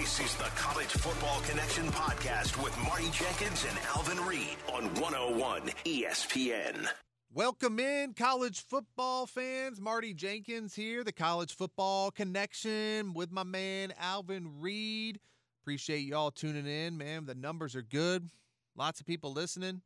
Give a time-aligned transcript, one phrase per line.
[0.00, 5.60] This is the College Football Connection podcast with Marty Jenkins and Alvin Reed on 101
[5.84, 6.88] ESPN.
[7.34, 9.78] Welcome in, college football fans.
[9.78, 15.20] Marty Jenkins here, the College Football Connection with my man Alvin Reed.
[15.62, 17.26] Appreciate y'all tuning in, man.
[17.26, 18.30] The numbers are good.
[18.74, 19.82] Lots of people listening.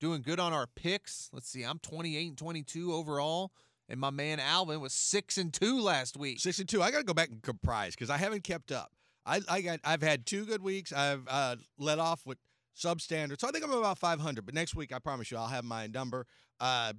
[0.00, 1.30] Doing good on our picks.
[1.32, 3.52] Let's see, I'm 28 and 22 overall.
[3.88, 6.40] And my man Alvin was six and two last week.
[6.40, 6.82] Six and two.
[6.82, 8.90] I got to go back and comprise because I haven't kept up.
[9.24, 10.92] I, I got I've had two good weeks.
[10.92, 12.38] I've uh, let off with
[12.76, 14.44] substandard, so I think I'm about 500.
[14.44, 16.26] But next week, I promise you, I'll have my number.
[16.60, 16.92] Uh,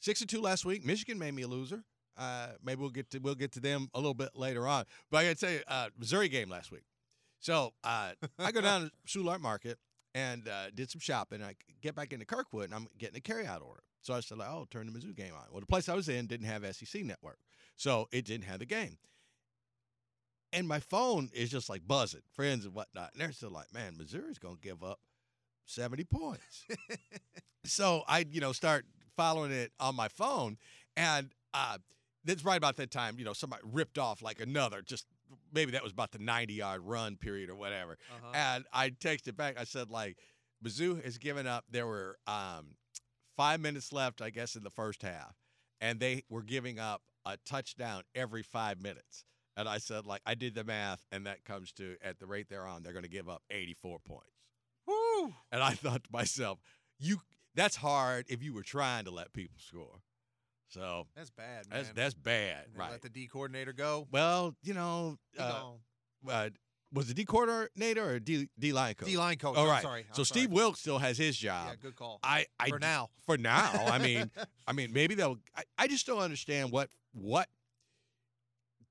[0.00, 0.84] six and two last week.
[0.84, 1.84] Michigan made me a loser.
[2.16, 4.84] Uh, maybe we'll get to we'll get to them a little bit later on.
[5.10, 6.84] But I got to tell you, uh, Missouri game last week.
[7.40, 9.78] So uh, I go down to Soulard Market
[10.14, 11.42] and uh, did some shopping.
[11.42, 13.82] I get back into Kirkwood and I'm getting a carryout order.
[14.00, 15.44] So I said, like, oh, turn the Mizzou game on.
[15.50, 17.38] Well, the place I was in didn't have SEC network,
[17.76, 18.98] so it didn't have the game.
[20.54, 23.10] And my phone is just like buzzing, friends and whatnot.
[23.12, 25.00] And they're still like, man, Missouri's going to give up
[25.66, 26.64] 70 points.
[27.64, 30.56] so I, you know, start following it on my phone.
[30.96, 31.78] And uh,
[32.24, 35.06] it's right about that time, you know, somebody ripped off like another, just
[35.52, 37.98] maybe that was about the 90 yard run period or whatever.
[38.10, 38.32] Uh-huh.
[38.32, 40.18] And I texted back, I said, like,
[40.64, 41.64] Mizzou has given up.
[41.70, 42.76] There were um,
[43.36, 45.34] five minutes left, I guess, in the first half.
[45.80, 49.24] And they were giving up a touchdown every five minutes.
[49.56, 52.48] And I said, like, I did the math, and that comes to at the rate
[52.48, 54.24] they're on, they're going to give up 84 points.
[54.86, 55.32] Woo!
[55.52, 56.58] And I thought to myself,
[56.98, 57.18] you
[57.54, 60.00] that's hard if you were trying to let people score.
[60.68, 61.82] So That's bad, man.
[61.84, 62.90] that's that's bad, right?
[62.90, 64.08] Let the D coordinator go.
[64.10, 65.70] well, you know, uh,
[66.28, 66.48] uh,
[66.92, 69.08] was the D coordinator or D D line coach?
[69.08, 69.56] D line coach.
[69.56, 69.82] All I'm right.
[69.82, 70.06] sorry.
[70.12, 70.54] so I'm Steve sorry.
[70.54, 71.68] Wilks still has his job.
[71.68, 72.18] Yeah, good call.
[72.24, 73.10] I, I For now.
[73.24, 74.30] For now, I mean,
[74.66, 75.38] I mean, maybe they'll.
[75.56, 77.48] I, I just don't understand what what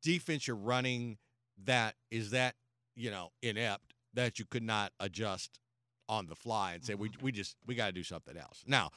[0.04, 1.18] defense you're running
[1.66, 2.56] that is that
[2.96, 5.60] you know inept that you could not adjust
[6.10, 7.26] on the fly and say we Mm-hmm.
[7.26, 8.89] we just we got to do something else now,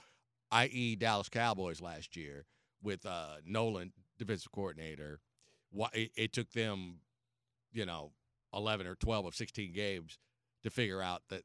[0.51, 0.97] i.e.
[0.97, 2.45] Dallas Cowboys last year
[2.83, 5.21] with uh, Nolan defensive coordinator.
[5.71, 7.01] Why it, it took them,
[7.73, 8.13] you know,
[8.53, 10.19] eleven or twelve of sixteen games
[10.65, 11.43] to figure out that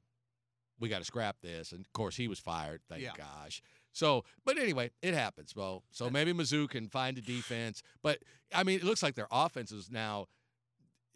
[0.80, 1.72] we got to scrap this.
[1.72, 2.82] And of course, he was fired.
[2.90, 3.12] Thank Yeah.
[3.16, 3.62] gosh.
[3.94, 5.84] So, but anyway, it happens, Bo.
[5.92, 7.84] So maybe Mizzou can find a defense.
[8.02, 8.20] But
[8.54, 10.28] I mean, it looks like their offenses now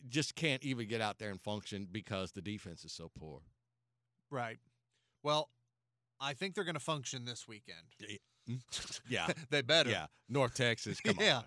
[0.08, 3.42] just can't even get out there and function because the defense is so poor.
[4.30, 4.60] Right.
[5.24, 5.50] Well,
[6.20, 7.78] I think they're going to function this weekend.
[8.00, 8.18] Yeah.
[8.50, 9.42] Mm-hmm.
[9.50, 9.90] they better.
[9.90, 10.08] yeah.
[10.30, 11.00] North Texas.
[11.00, 11.38] Come yeah.
[11.38, 11.44] on.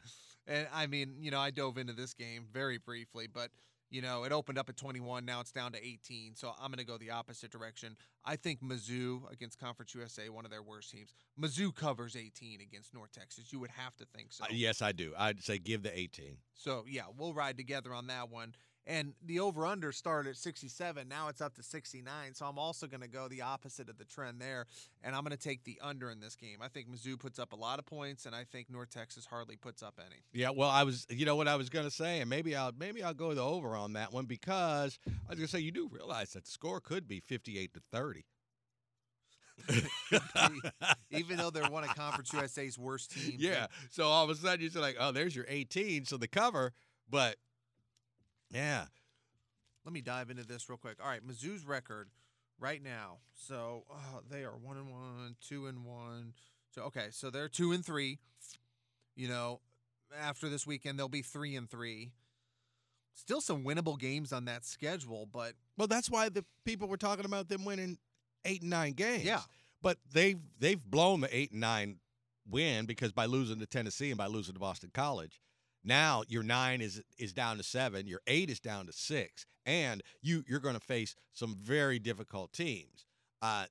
[0.47, 3.51] And I mean, you know, I dove into this game very briefly, but
[3.91, 5.25] you know, it opened up at 21.
[5.25, 6.35] Now it's down to 18.
[6.35, 7.97] So I'm going to go the opposite direction.
[8.25, 11.15] I think Mizzou against Conference USA, one of their worst teams.
[11.41, 13.53] Mizzou covers 18 against North Texas.
[13.53, 14.45] You would have to think so.
[14.45, 15.13] Uh, yes, I do.
[15.17, 16.37] I'd say give the 18.
[16.55, 18.55] So yeah, we'll ride together on that one.
[18.89, 21.07] And the over under started at 67.
[21.07, 22.33] Now it's up to 69.
[22.33, 24.65] So I'm also going to go the opposite of the trend there.
[25.05, 26.57] And I'm going to take the under in this game.
[26.63, 29.57] I think Mizzou puts up a lot of points, and I think North Texas hardly
[29.57, 30.23] puts up any.
[30.33, 32.73] Yeah, well, I was, you know what I was going to say, and maybe I'll
[32.79, 35.71] maybe I'll go the over on that one because I was going to say you
[35.71, 38.25] do realize that the score could be fifty-eight to thirty.
[41.11, 43.43] Even though they're one of Conference USA's worst teams.
[43.43, 46.73] yeah, so all of a sudden you're like, oh, there's your eighteen, so the cover,
[47.11, 47.37] but
[48.51, 48.85] yeah,
[49.85, 50.97] Let me dive into this real quick.
[51.03, 52.09] All right, Mizzou's record
[52.61, 53.19] right now.
[53.35, 56.35] So uh, they are one and one, two and one.
[56.75, 58.19] So okay, so they're two and three.
[59.17, 59.61] You know,
[60.19, 62.13] after this weekend they'll be three and three.
[63.15, 67.25] Still some winnable games on that schedule, but well, that's why the people were talking
[67.25, 67.99] about them winning
[68.45, 69.25] eight and nine games.
[69.25, 69.41] Yeah.
[69.83, 71.97] but they've they've blown the eight and nine
[72.49, 75.41] win because by losing to Tennessee and by losing to Boston College.
[75.89, 80.03] Now your nine is is down to seven, your eight is down to six, and
[80.23, 83.07] you you're going to face some very difficult teams.
[83.43, 83.67] Uh,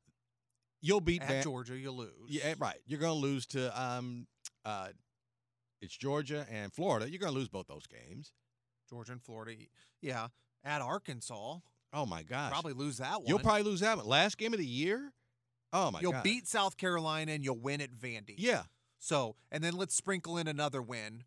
[0.82, 2.12] you'll beat at Van- Georgia you lose.
[2.28, 2.78] Yeah, right.
[2.86, 4.28] You're going to lose to um,
[4.66, 4.90] uh,
[5.82, 7.10] it's Georgia and Florida.
[7.10, 8.32] You're going to lose both those games.
[8.90, 9.54] Georgia and Florida.
[10.02, 10.28] Yeah,
[10.64, 11.60] at Arkansas,
[11.94, 12.50] Oh my gosh!
[12.50, 13.26] You'll probably lose that one.
[13.28, 14.06] You'll probably lose that one.
[14.06, 15.14] Last game of the year.
[15.74, 16.02] Oh my god.
[16.02, 16.24] You'll god!
[16.24, 18.36] beat South Carolina and you'll win at Vandy.
[18.38, 18.64] Yeah.
[19.00, 21.24] So, and then let's sprinkle in another win.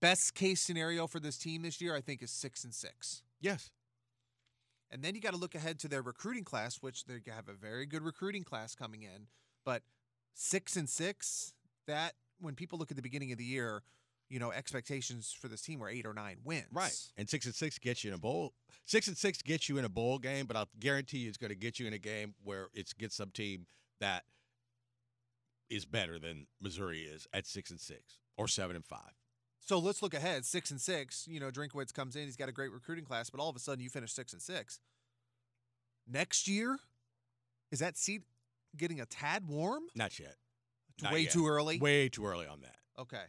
[0.00, 3.22] Best case scenario for this team this year, I think, is six and six.
[3.40, 3.70] Yes.
[4.90, 7.52] And then you got to look ahead to their recruiting class, which they have a
[7.52, 9.26] very good recruiting class coming in.
[9.64, 9.82] But
[10.34, 11.52] six and six,
[11.86, 13.82] that when people look at the beginning of the year,
[14.30, 16.66] you know, expectations for this team were eight or nine wins.
[16.72, 16.94] Right.
[17.16, 18.52] And six and six gets you in a bowl.
[18.84, 21.50] Six and six gets you in a bowl game, but I'll guarantee you it's going
[21.50, 23.66] to get you in a game where it's get some team
[24.00, 24.24] that
[25.70, 29.17] is better than Missouri is at six and six or seven and five.
[29.68, 30.46] So let's look ahead.
[30.46, 31.28] Six and six.
[31.28, 32.24] You know, Drinkwitz comes in.
[32.24, 34.40] He's got a great recruiting class, but all of a sudden you finish six and
[34.40, 34.80] six.
[36.10, 36.78] Next year,
[37.70, 38.22] is that seat
[38.78, 39.82] getting a tad warm?
[39.94, 40.36] Not yet.
[41.02, 41.32] Not way yet.
[41.32, 41.78] too early.
[41.78, 42.76] Way too early on that.
[42.98, 43.24] Okay.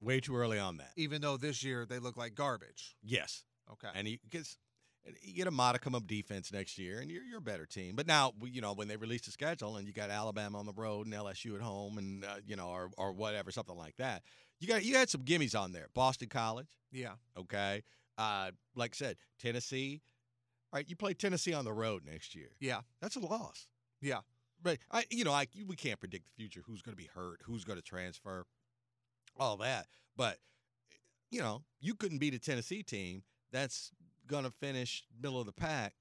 [0.00, 0.90] Way too early on that.
[0.96, 2.96] Even though this year they look like garbage.
[3.04, 3.44] Yes.
[3.70, 3.88] Okay.
[3.94, 4.58] And he gets
[5.22, 7.94] you get a modicum of defense next year, and you're you're a better team.
[7.94, 10.72] But now, you know, when they release the schedule, and you got Alabama on the
[10.72, 14.22] road and LSU at home, and uh, you know, or or whatever, something like that.
[14.58, 15.88] You got you had some gimmies on there.
[15.94, 17.12] Boston College, yeah.
[17.36, 17.82] okay.
[18.18, 20.00] Uh, like I said, Tennessee.
[20.72, 22.50] All right, you play Tennessee on the road next year.
[22.60, 22.80] Yeah.
[23.00, 23.68] That's a loss.
[24.00, 24.20] Yeah.
[24.62, 26.62] But I, you know, I we can't predict the future.
[26.66, 27.40] Who's going to be hurt?
[27.44, 28.46] Who's going to transfer?
[29.38, 29.86] All that.
[30.16, 30.38] But
[31.30, 33.22] you know, you couldn't beat a Tennessee team
[33.52, 33.92] that's
[34.26, 35.94] going to finish middle of the pack.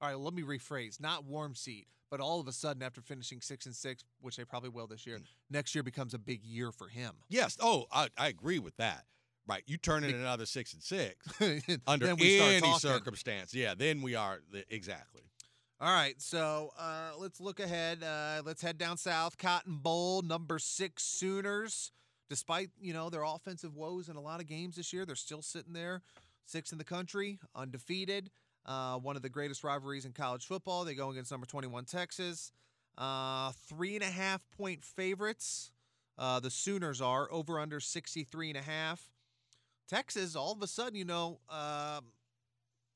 [0.00, 1.00] All right, let me rephrase.
[1.00, 4.44] Not warm seat, but all of a sudden after finishing six and six, which they
[4.44, 5.06] probably will this Mm.
[5.06, 5.18] year,
[5.50, 7.14] next year becomes a big year for him.
[7.28, 7.56] Yes.
[7.60, 9.04] Oh, I, I agree with that.
[9.48, 9.62] Right.
[9.66, 11.14] You turn in another six and six
[11.86, 13.54] under any circumstance.
[13.54, 13.74] Yeah.
[13.74, 15.22] Then we are exactly.
[15.78, 18.02] All right, so uh, let's look ahead.
[18.02, 19.36] Uh, let's head down south.
[19.36, 21.92] Cotton Bowl, number six Sooners.
[22.30, 25.42] Despite you know their offensive woes in a lot of games this year, they're still
[25.42, 26.00] sitting there,
[26.46, 28.30] six in the country, undefeated.
[28.66, 30.84] Uh, one of the greatest rivalries in college football.
[30.84, 32.52] They go against number twenty-one Texas.
[32.98, 35.70] Uh, three and a half point favorites.
[36.18, 39.10] Uh, the Sooners are over under 63 and a half.
[39.88, 42.06] Texas, all of a sudden, you know, um,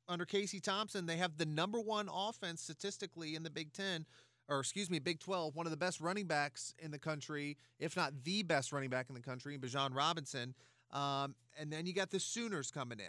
[0.08, 4.06] under Casey Thompson, they have the number one offense statistically in the Big Ten,
[4.48, 7.94] or excuse me, Big 12, one of the best running backs in the country, if
[7.96, 10.54] not the best running back in the country, Bijan Robinson.
[10.92, 13.06] Um, and then you got the Sooners coming in.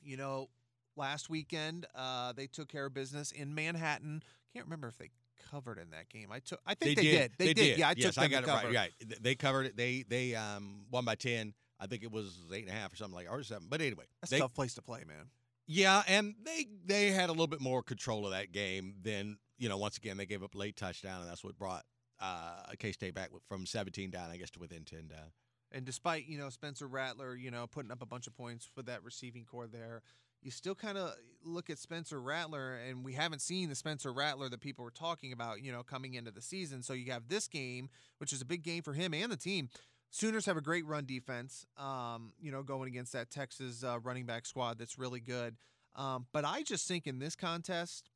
[0.00, 0.48] You know,
[0.96, 4.22] last weekend uh, they took care of business in Manhattan.
[4.52, 5.10] Can't remember if they
[5.50, 6.30] covered in that game.
[6.32, 6.60] I took.
[6.66, 7.32] I think they, did.
[7.38, 7.78] They, did.
[7.78, 8.74] Yeah, I yes, took I got it right.
[8.74, 9.22] Right.
[9.22, 9.76] They covered it.
[9.76, 11.54] They they um won by ten.
[11.78, 13.66] I think it was eight and a half or something like or seven.
[13.68, 15.26] But anyway, That's they, a tough place to play, man.
[15.66, 19.68] Yeah, and they they had a little bit more control of that game than you
[19.68, 19.76] know.
[19.76, 21.84] Once again, they gave up a late touchdown, and that's what brought
[22.20, 25.32] uh, K State back from 17 down, I guess, to within 10 down.
[25.72, 28.82] And despite, you know, Spencer Rattler, you know, putting up a bunch of points for
[28.82, 30.02] that receiving corps there,
[30.46, 31.12] you still kind of
[31.44, 35.32] look at Spencer Rattler, and we haven't seen the Spencer Rattler that people were talking
[35.32, 36.84] about, you know, coming into the season.
[36.84, 39.68] So you have this game, which is a big game for him and the team.
[40.10, 44.24] Sooners have a great run defense, um, you know, going against that Texas uh, running
[44.24, 45.56] back squad that's really good.
[45.96, 48.08] Um, but I just think in this contest,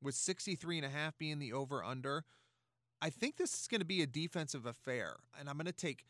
[0.00, 2.24] with 63 and a half being the over under,
[3.00, 5.16] I think this is going to be a defensive affair.
[5.38, 6.04] And I'm going to take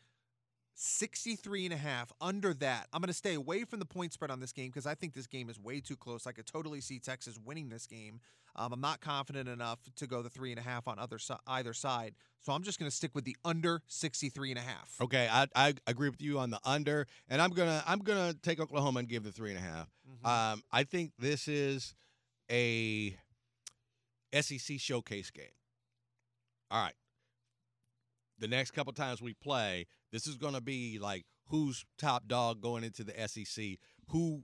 [0.75, 2.87] 63 and a half under that.
[2.91, 5.13] I'm going to stay away from the point spread on this game because I think
[5.13, 6.25] this game is way too close.
[6.25, 8.19] I could totally see Texas winning this game.
[8.55, 11.33] Um, I'm not confident enough to go the three and a half on other si-
[11.47, 12.13] either side.
[12.41, 14.95] So I'm just going to stick with the under 63 and a half.
[15.01, 18.59] Okay, I, I agree with you on the under, and I'm gonna I'm gonna take
[18.59, 19.87] Oklahoma and give the three and a half.
[20.23, 20.27] Mhm.
[20.53, 21.95] Um, I think this is
[22.51, 23.15] a
[24.33, 25.45] SEC showcase game.
[26.69, 26.93] All right.
[28.39, 32.61] The next couple times we play, this is going to be like who's top dog
[32.61, 33.65] going into the SEC.
[34.09, 34.43] Who,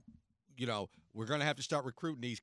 [0.58, 2.40] you know, we're going to have to start recruiting these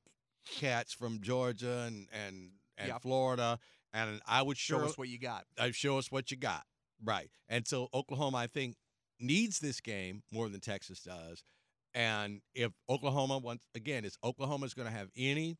[0.50, 3.02] cats from Georgia and and and Yep.
[3.02, 3.58] Florida.
[3.94, 5.44] And I would Show show us what you got.
[5.58, 6.64] uh, show us what you got.
[7.04, 7.30] Right.
[7.48, 8.74] And so Oklahoma, I think,
[9.20, 11.44] needs this game more than Texas does.
[11.94, 15.56] And if Oklahoma, once again, is Oklahoma's going to have any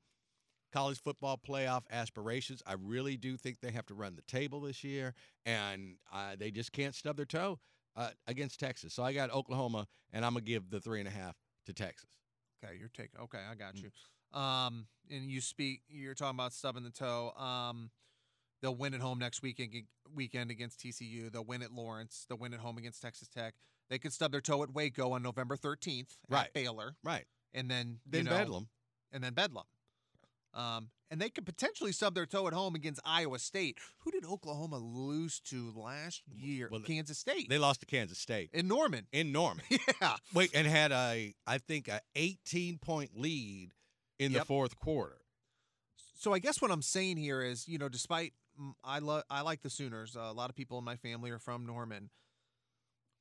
[0.73, 4.85] college football playoff aspirations, I really do think they have to run the table this
[4.85, 5.15] year,
[5.47, 7.59] and uh, they just can't stub their toe
[7.97, 8.93] uh, against Texas.
[8.95, 12.11] So I got Oklahoma, and I'm gonna give the three and a half to Texas.
[12.65, 13.21] Okay, you're taking.
[13.21, 13.83] Okay, I got Mm.
[13.85, 14.39] you.
[14.39, 15.83] Um, and you speak.
[15.89, 17.31] You're talking about stubbing the toe.
[17.33, 17.91] Um,
[18.61, 19.73] they'll win at home next weekend.
[20.15, 21.31] Weekend against TCU.
[21.31, 22.27] They'll win at Lawrence.
[22.29, 23.55] They'll win at home against Texas Tech.
[23.89, 26.19] They could stub their toe at Waco on November 13th.
[26.29, 26.53] At Right.
[26.53, 27.27] Baylor, Right.
[27.55, 28.69] and then Then know, Bedlam.
[29.13, 29.65] and then Bedlam.
[30.59, 33.79] Um, and they could potentially stub their toe at home against Iowa State.
[34.01, 36.69] Who did Oklahoma lose to last year?
[36.71, 37.49] Well, Kansas State.
[37.49, 39.07] They lost to Kansas State in Norman.
[39.13, 39.65] in Norman.
[40.03, 40.17] Yeah.
[40.35, 43.71] Wait, and had a I think a 18 point lead
[44.19, 45.19] in the fourth quarter.
[46.17, 48.33] So I guess what I'm saying here is, you know, despite
[48.85, 50.17] I love I like the Sooners.
[50.17, 52.11] Uh, a lot of people in my family are from Norman.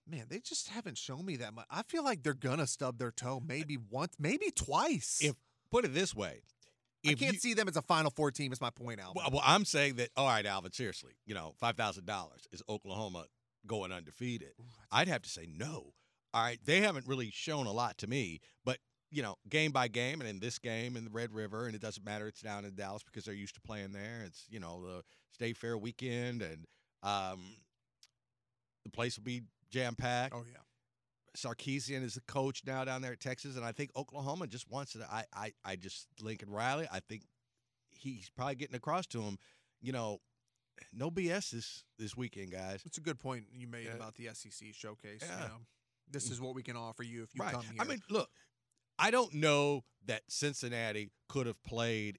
[0.10, 1.66] Man, they just haven't shown me that much.
[1.70, 5.20] I feel like they're gonna stub their toe maybe once, maybe twice.
[5.22, 5.36] If
[5.72, 6.42] put it this way,
[7.12, 9.14] I can't you, see them as a Final Four team, is my point, Alvin.
[9.16, 10.10] well, well, I'm saying that.
[10.16, 10.72] All right, Alvin.
[10.72, 13.26] Seriously, you know, five thousand dollars is Oklahoma
[13.66, 14.54] going undefeated.
[14.92, 15.94] I'd have to say no.
[16.34, 18.78] All right, they haven't really shown a lot to me, but
[19.12, 21.82] you know, game by game, and in this game in the Red River, and it
[21.82, 22.28] doesn't matter.
[22.28, 24.24] It's down in Dallas because they're used to playing there.
[24.26, 26.66] It's you know the State Fair weekend, and
[27.04, 27.56] um,
[28.84, 30.34] the place will be jam packed.
[30.36, 30.60] oh yeah,
[31.38, 34.96] Sarkisian is the coach now down there at Texas, and I think Oklahoma just wants
[34.96, 35.04] it.
[35.10, 36.88] I, I, I just Lincoln Riley.
[36.92, 37.24] I think
[37.92, 39.38] he's probably getting across to him.
[39.80, 40.20] You know,
[40.94, 42.82] no BS this this weekend, guys.
[42.86, 43.96] It's a good point you made Yeah.
[43.96, 45.22] about the SEC showcase.
[45.22, 45.44] Yeah.
[45.44, 45.60] You know,
[46.10, 47.54] this is what we can offer you if you right.
[47.54, 47.82] come here.
[47.82, 48.30] I mean, look,
[48.98, 52.18] I don't know that Cincinnati could have played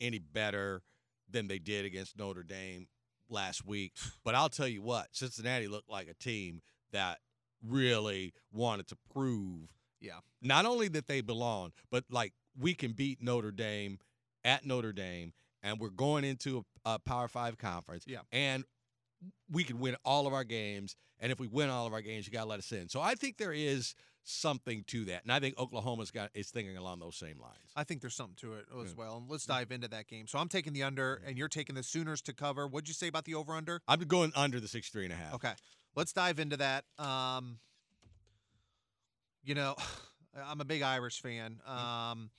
[0.00, 0.82] any better
[1.28, 2.86] than they did against Notre Dame
[3.28, 3.92] last week.
[4.24, 7.18] But I'll tell you what, Cincinnati looked like a team that
[7.66, 9.68] really wanted to prove
[10.00, 10.18] Yeah.
[10.42, 13.98] not only that they belong, but like we can beat Notre Dame
[14.44, 18.20] at Notre Dame and we're going into a, a Power 5 conference Yeah.
[18.32, 18.64] and
[19.50, 22.26] we can win all of our games and if we win all of our games
[22.26, 22.88] you got to let us in.
[22.88, 23.94] So I think there is
[24.26, 25.22] something to that.
[25.22, 27.56] And I think Oklahoma's got is thinking along those same lines.
[27.76, 28.94] I think there's something to it as Yeah.
[28.96, 29.16] well.
[29.18, 30.26] And let's dive into that game.
[30.26, 32.66] So I'm taking the under, and you're taking the Sooners to cover.
[32.66, 33.80] What'd you say about the over under?
[33.86, 35.34] I'm going under the 63 and a half.
[35.34, 35.52] Okay,
[35.96, 36.84] let's dive into that.
[36.98, 37.58] Um,
[39.44, 39.74] you know,
[40.46, 41.60] I'm a big Irish fan.
[41.66, 42.30] Um,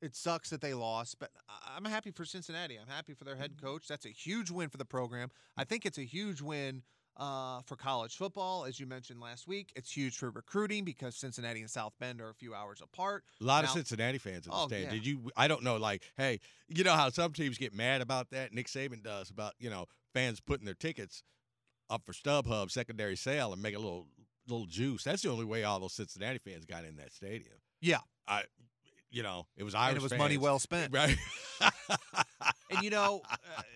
[0.00, 1.30] it sucks that they lost, but
[1.74, 2.76] I'm happy for Cincinnati.
[2.76, 3.88] I'm happy for their head coach.
[3.88, 5.30] That's a huge win for the program.
[5.56, 6.82] I think it's a huge win
[7.16, 9.72] uh, for college football, as you mentioned last week.
[9.74, 13.24] It's huge for recruiting because Cincinnati and South Bend are a few hours apart.
[13.40, 14.88] A lot Now- of Cincinnati fans in the Oh, yeah.
[14.88, 15.32] Did you?
[15.36, 15.78] I don't know.
[15.78, 16.38] Like, hey,
[16.68, 18.54] you know how some teams get mad about that?
[18.54, 21.24] Nick Saban does about you know fans putting their tickets
[21.90, 24.06] up for StubHub secondary sale and make a little
[24.46, 25.04] little juice.
[25.04, 27.54] That's the only way all those Cincinnati fans got in that stadium.
[27.80, 27.98] Yeah.
[28.26, 28.44] I,
[29.10, 30.92] you know, it was Irish and it was money well spent.
[30.94, 31.16] right.
[32.70, 33.22] And you know,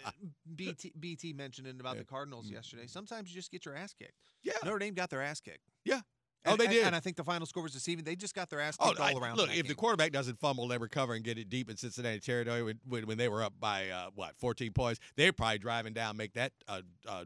[0.04, 0.10] uh,
[0.54, 2.00] BT BT mentioned it about Yeah.
[2.02, 2.52] the Cardinals Mm.
[2.52, 2.86] yesterday.
[2.86, 4.12] Sometimes you just get your ass kicked.
[4.42, 4.52] yeah.
[4.64, 5.64] Notre Dame got their ass kicked.
[5.84, 6.00] Yeah.
[6.44, 6.84] Oh, they and- did.
[6.86, 8.04] And I think the final score was deceiving.
[8.04, 9.36] They just got their ass Oh, kicked I- all around.
[9.36, 11.76] look, in that if the quarterback doesn't fumble, they recover and get it deep in
[11.76, 15.58] Cincinnati territory when, when, when they were up by uh, what 14 points, they're probably
[15.58, 17.24] driving down, make that uh, uh,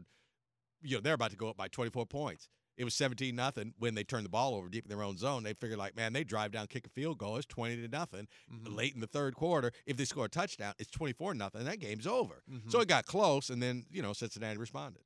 [0.81, 2.47] you know they're about to go up by 24 points.
[2.77, 5.41] It was 17 nothing when they turned the ball over deep in their own zone.
[5.41, 8.27] They figured like, man, they drive down, kick a field goal, it's 20 to nothing.
[8.53, 8.75] Mhm.
[8.75, 11.65] Late in the third quarter, if they score a touchdown, it's 24 nothing.
[11.65, 12.43] That game's over.
[12.47, 12.69] Mhm.
[12.71, 15.01] So it got close, and then you know Cincinnati responded.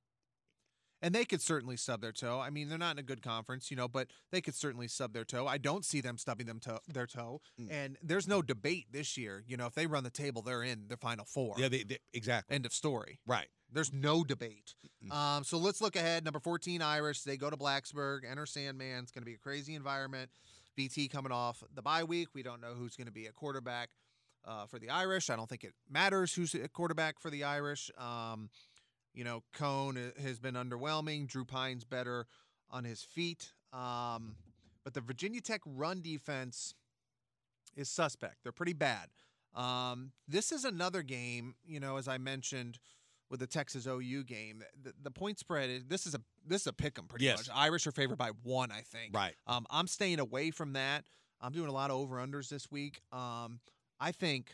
[1.01, 2.39] And they could certainly stub their toe.
[2.39, 5.13] I mean, they're not in a good conference, you know, but they could certainly stub
[5.13, 5.47] their toe.
[5.47, 7.41] I don't see them stubbing them toe, their toe.
[7.59, 7.71] Mm.
[7.71, 9.43] And there's no debate this year.
[9.47, 11.55] You know, if they run the table, they're in the final four.
[11.57, 12.55] Yeah, they, they, exactly.
[12.55, 13.19] End of story.
[13.25, 13.47] right.
[13.73, 14.75] There's no debate.
[15.01, 15.15] Mm-mm.
[15.15, 16.25] Um, so let's look ahead.
[16.25, 17.21] Number 14, Irish.
[17.21, 19.03] They go to Blacksburg, enter Sandman.
[19.03, 20.29] It's going to be a crazy environment.
[20.77, 22.27] VT coming off the bye week.
[22.33, 23.91] We don't know who's going to be a quarterback
[24.45, 25.29] uh, for the Irish.
[25.29, 27.91] I don't think it matters who's a quarterback for the Irish.
[27.97, 28.49] Um,
[29.13, 31.27] you know, Coan has been underwhelming.
[31.27, 32.27] Drew Pyne's better
[32.69, 33.53] on his feet.
[33.73, 34.35] Um,
[34.83, 36.73] but the Virginia Tech run defense
[37.75, 38.37] is suspect.
[38.43, 39.07] They're pretty bad.
[39.53, 42.79] Um, this is another game, you know, as I mentioned
[43.29, 44.63] with the Texas OU game.
[44.81, 47.47] The, the point spread is this is a this is a pick 'em pretty Yes.
[47.47, 47.55] much.
[47.55, 49.15] Irish are favored by one, I think.
[49.15, 49.35] Right.
[49.47, 51.05] Um, I'm staying away from that.
[51.39, 53.01] I'm doing a lot of over unders this week.
[53.11, 53.59] Um,
[53.99, 54.53] I think,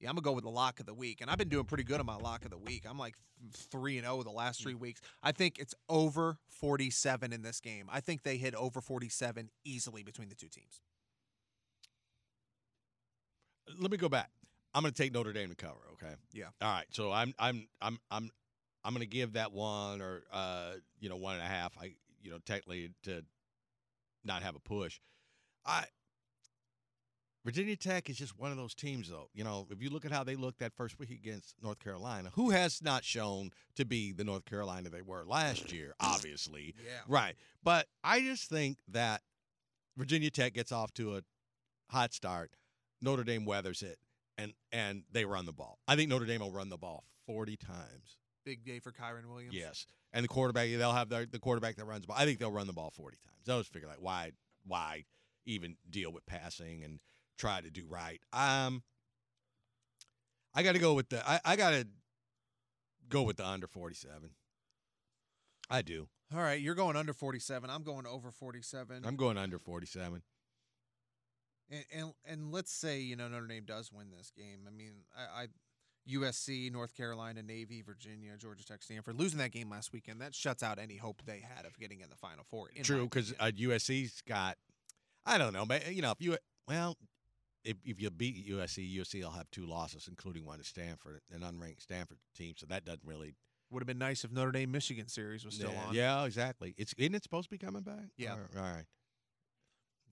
[0.00, 1.84] yeah, I'm gonna go with the lock of the week, and I've been doing pretty
[1.84, 2.84] good on my lock of the week.
[2.88, 3.14] I'm like
[3.52, 5.00] three and zero the last three weeks.
[5.22, 7.86] I think it's over 47 in this game.
[7.92, 10.80] I think they hit over 47 easily between the two teams.
[13.78, 14.30] let me go back.
[14.74, 15.80] I'm going to take Notre Dame to cover.
[15.94, 16.14] Okay.
[16.32, 16.46] Yeah.
[16.60, 16.86] All right.
[16.90, 18.30] So I'm I'm I'm I'm
[18.84, 21.72] I'm going to give that one or uh you know one and a half.
[21.80, 23.24] I you know technically to
[24.24, 25.00] not have a push.
[25.64, 25.84] I
[27.46, 29.30] Virginia Tech is just one of those teams though.
[29.32, 32.30] You know if you look at how they looked that first week against North Carolina,
[32.34, 36.74] who has not shown to be the North Carolina they were last year, obviously.
[36.84, 36.90] Yeah.
[37.06, 37.36] Right.
[37.62, 39.22] But I just think that
[39.96, 41.22] Virginia Tech gets off to a
[41.88, 42.50] hot start.
[43.00, 44.00] Notre Dame weathers it
[44.36, 45.78] and and they run the ball.
[45.86, 48.18] I think Notre Dame will run the ball 40 times.
[48.44, 49.54] Big day for Kyren Williams.
[49.54, 49.86] Yes.
[50.12, 52.16] And the quarterback they'll have their, the quarterback that runs the ball.
[52.18, 53.48] I think they'll run the ball 40 times.
[53.48, 54.32] I was figure like why
[54.66, 55.04] why
[55.44, 56.98] even deal with passing and
[57.36, 58.20] try to do right.
[58.32, 58.82] Um
[60.54, 61.86] I got to go with the I, I got to
[63.08, 64.30] go with the under 47.
[65.68, 66.08] I do.
[66.34, 67.70] All right, you're going under 47.
[67.70, 69.02] I'm going over 47.
[69.04, 70.22] I'm going under 47.
[71.68, 74.60] And, and and let's say you know Notre Dame does win this game.
[74.66, 75.46] I mean, I, I
[76.08, 80.62] USC, North Carolina, Navy, Virginia, Georgia Tech, Stanford losing that game last weekend that shuts
[80.62, 82.68] out any hope they had of getting in the Final Four.
[82.82, 84.56] True, because uh, USC's got,
[85.24, 86.36] I don't know, but you know, if you
[86.68, 86.96] well,
[87.66, 91.40] if if you beat USC, USC will have two losses, including one to Stanford, an
[91.40, 92.54] unranked Stanford team.
[92.56, 93.34] So that doesn't really.
[93.70, 95.94] would have been nice if Notre Dame Michigan series was still yeah, on.
[95.94, 96.74] Yeah, exactly.
[96.78, 98.06] It's isn't it supposed to be coming back?
[98.16, 98.32] Yeah.
[98.32, 98.56] All right.
[98.56, 98.86] All right.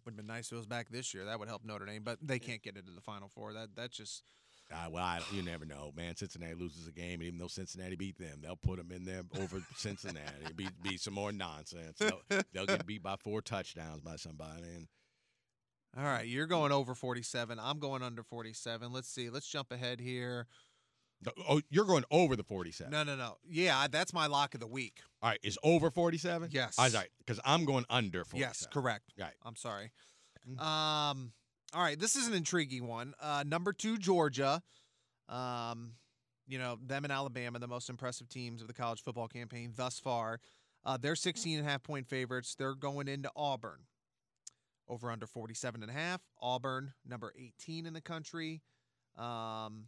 [0.05, 1.25] would have been nice if it was back this year.
[1.25, 3.53] That would help Notre Dame, but they can't get into the Final Four.
[3.53, 4.25] That that's just
[4.73, 6.17] Uh, well, I, you never know, man.
[6.17, 9.23] Cincinnati loses a game, and even though Cincinnati beat them, they'll put them in there
[9.41, 10.43] over Cincinnati.
[10.43, 11.99] It'll be, be some more nonsense.
[11.99, 14.63] They'll, they'll get beat by four touchdowns by somebody.
[14.75, 14.89] And
[15.97, 17.59] All right, you're going over 47.
[17.61, 18.93] I'm going under 47.
[18.93, 19.31] Let's see.
[19.31, 20.47] Let's jump ahead here.
[21.49, 22.91] oh, you're going over the 47.
[22.91, 23.37] No, no, no.
[23.49, 24.99] Yeah, that's my lock of the week.
[25.23, 26.49] All right, is over 47?
[26.53, 26.77] Yes.
[26.79, 28.41] All right, because I'm going under 47.
[28.41, 29.13] Yes, correct.
[29.19, 29.35] Right.
[29.45, 29.93] I'm sorry.
[30.49, 30.61] Mm.
[30.61, 31.33] Um,
[31.73, 33.15] all right, this is an intriguing one.
[33.21, 34.63] Uh, number two, Georgia.
[35.29, 35.93] Um,
[36.47, 39.99] you know, them and Alabama, the most impressive teams of the college football campaign thus
[39.99, 40.41] far.
[40.85, 42.55] Uh, they're 16 and a half point favorites.
[42.59, 43.79] They're going into Auburn.
[44.89, 46.21] Over under 47 and a half.
[46.41, 48.63] Auburn, number 18 in the country.
[49.17, 49.87] Um,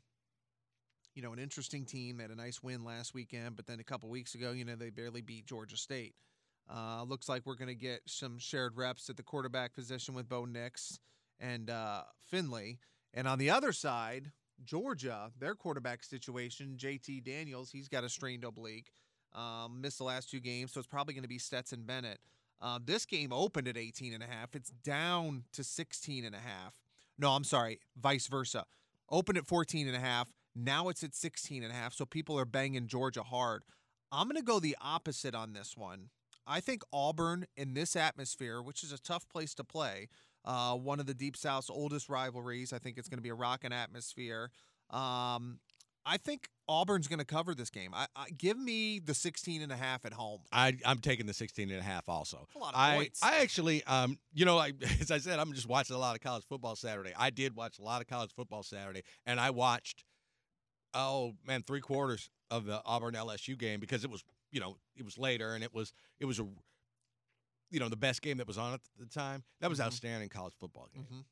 [1.14, 2.18] you know, an interesting team.
[2.18, 4.76] They had a nice win last weekend, but then a couple weeks ago, you know,
[4.76, 6.14] they barely beat Georgia State.
[6.72, 10.28] Uh, looks like we're going to get some shared reps at the quarterback position with
[10.28, 10.98] Bo Nix
[11.38, 12.78] and uh, Finley.
[13.14, 14.32] And on the other side,
[14.64, 18.90] Georgia, their quarterback situation, JT Daniels, he's got a strained oblique,
[19.34, 22.18] um, missed the last two games, so it's probably going to be Stetson Bennett.
[22.60, 24.54] Uh, this game opened at 18 and a half.
[24.54, 26.80] It's down to 16 and a half.
[27.18, 28.64] No, I'm sorry, vice versa.
[29.10, 30.32] Opened at 14 and a half.
[30.54, 31.94] Now it's at 16 and a half.
[31.94, 33.62] So people are banging Georgia hard.
[34.10, 36.08] I'm going to go the opposite on this one.
[36.46, 40.08] I think Auburn in this atmosphere, which is a tough place to play,
[40.44, 42.72] uh, one of the Deep South's oldest rivalries.
[42.72, 44.50] I think it's going to be a rocking atmosphere.
[44.90, 45.58] Um,
[46.08, 47.90] I think Auburn's going to cover this game.
[47.92, 50.40] I, I give me the 16 and a half at home.
[50.52, 52.46] I, I'm taking the 16 and a half also.
[52.54, 53.22] A lot of I, points.
[53.22, 56.22] I actually, um, you know, I, as I said, I'm just watching a lot of
[56.22, 57.12] college football Saturday.
[57.18, 60.04] I did watch a lot of college football Saturday, and I watched,
[60.94, 64.22] oh man, three quarters of the Auburn LSU game because it was,
[64.52, 66.46] you know, it was later and it was, it was a,
[67.70, 69.42] you know, the best game that was on at the time.
[69.60, 69.86] That was Mhm.
[69.86, 71.04] outstanding college football game.
[71.12, 71.24] Mhm.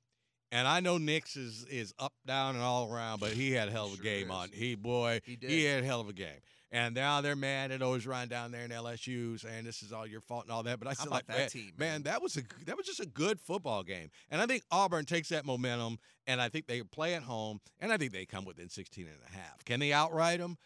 [0.55, 3.71] And I know Nix is is up, down, and all around, but he had a
[3.73, 4.33] hell of a Sure game is.
[4.33, 4.49] on.
[4.53, 5.51] He boy, He did.
[5.51, 6.41] he had a hell of a game.
[6.71, 10.07] And now they're mad at always running down there in LSU saying this is all
[10.07, 10.79] your fault and all that.
[10.79, 12.03] But I said, like, that man, team, man, man?
[12.05, 14.11] that was a that was just a good football game.
[14.31, 17.93] And I think Auburn takes that momentum, and I think they play at home, and
[17.93, 19.65] I think they come within 16 and a half.
[19.65, 20.57] Can they outright them?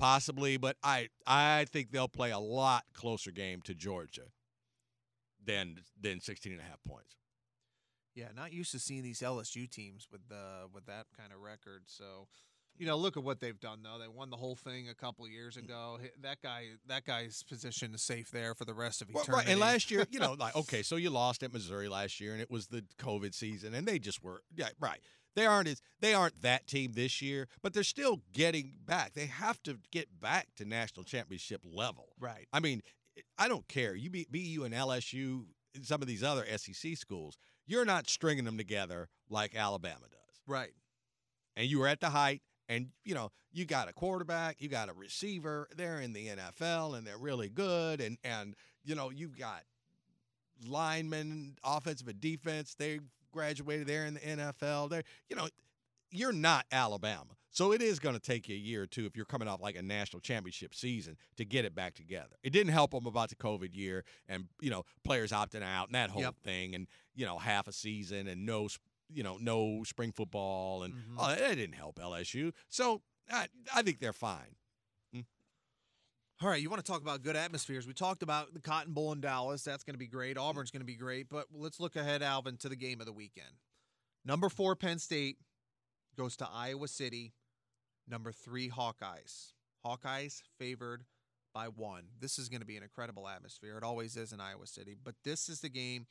[0.00, 4.26] Possibly, but I I think they'll play a lot closer game to Georgia
[5.44, 7.16] than than 16 and a half points.
[8.14, 11.82] Yeah, not used to seeing these LSU teams with the with that kind of record.
[11.86, 12.26] So,
[12.76, 13.98] you know, look at what they've done though.
[13.98, 15.64] They won the whole thing a couple years mm.
[15.64, 15.98] ago.
[16.22, 19.46] That guy, that guy's position is safe there for the rest of Well, eternity.
[19.46, 19.52] right.
[19.52, 22.40] And last year, you know, like okay, so you lost at Missouri last year, and
[22.40, 25.00] it was the COVID season, and they just were yeah, right.
[25.36, 29.14] They aren't as they aren't that team this year, but they're still getting back.
[29.14, 32.08] They have to get back to national championship level.
[32.18, 32.48] right.
[32.52, 32.82] I mean,
[33.38, 33.94] I don't care.
[33.94, 35.44] You be BU and LSU,
[35.74, 37.38] and some of these other SEC schools,
[37.70, 40.40] you're not stringing them together like Alabama does.
[40.46, 40.72] Right.
[41.56, 44.88] And you were at the height, and you know you got a quarterback, you got
[44.88, 45.68] a receiver.
[45.76, 48.00] They're in the NFL, and they're really good.
[48.00, 48.54] And and
[48.84, 49.62] you know you've got
[50.66, 52.74] linemen, offensive and defense.
[52.74, 53.00] They
[53.32, 54.90] graduated there in the NFL.
[54.90, 55.48] They're you know,
[56.10, 57.36] you're not Alabama.
[57.52, 59.60] So it is going to take you a year or two if you're coming off
[59.60, 62.36] like a national championship season to get it back together.
[62.44, 65.94] It didn't help them about the COVID year and you know players opting out and
[65.96, 66.36] that whole Yep.
[66.44, 66.86] thing and
[67.20, 68.68] you know half a season and no
[69.12, 71.16] you know no spring football and Mhm.
[71.18, 72.52] oh, that didn't help LSU.
[72.68, 74.56] So I, I think they're fine.
[76.42, 77.86] All right, you want to talk about good atmospheres?
[77.86, 79.62] We talked about the Cotton Bowl in Dallas.
[79.62, 80.38] That's going to be great.
[80.38, 81.28] Auburn's going to be great.
[81.28, 83.52] But let's look ahead, Alvin, to the game of the weekend.
[84.24, 85.36] Number four, Penn State
[86.16, 87.34] goes to Iowa City.
[88.08, 89.52] Number three, Hawkeyes.
[89.84, 91.04] Hawkeyes favored
[91.52, 92.04] by one.
[92.18, 93.76] This is going to be an incredible atmosphere.
[93.76, 94.96] It always is in Iowa City.
[95.02, 96.06] But this is the game.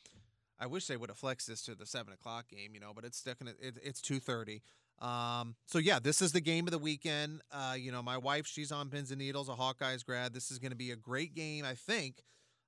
[0.59, 3.05] I wish they would have flexed this to the seven o'clock game, you know, but
[3.05, 3.47] it's sticking.
[3.47, 4.61] It, it's two thirty.
[4.99, 7.41] Um, so yeah, this is the game of the weekend.
[7.51, 10.33] Uh, you know, my wife, she's on pins and needles, a Hawkeyes grad.
[10.33, 12.23] This is going to be a great game, I think.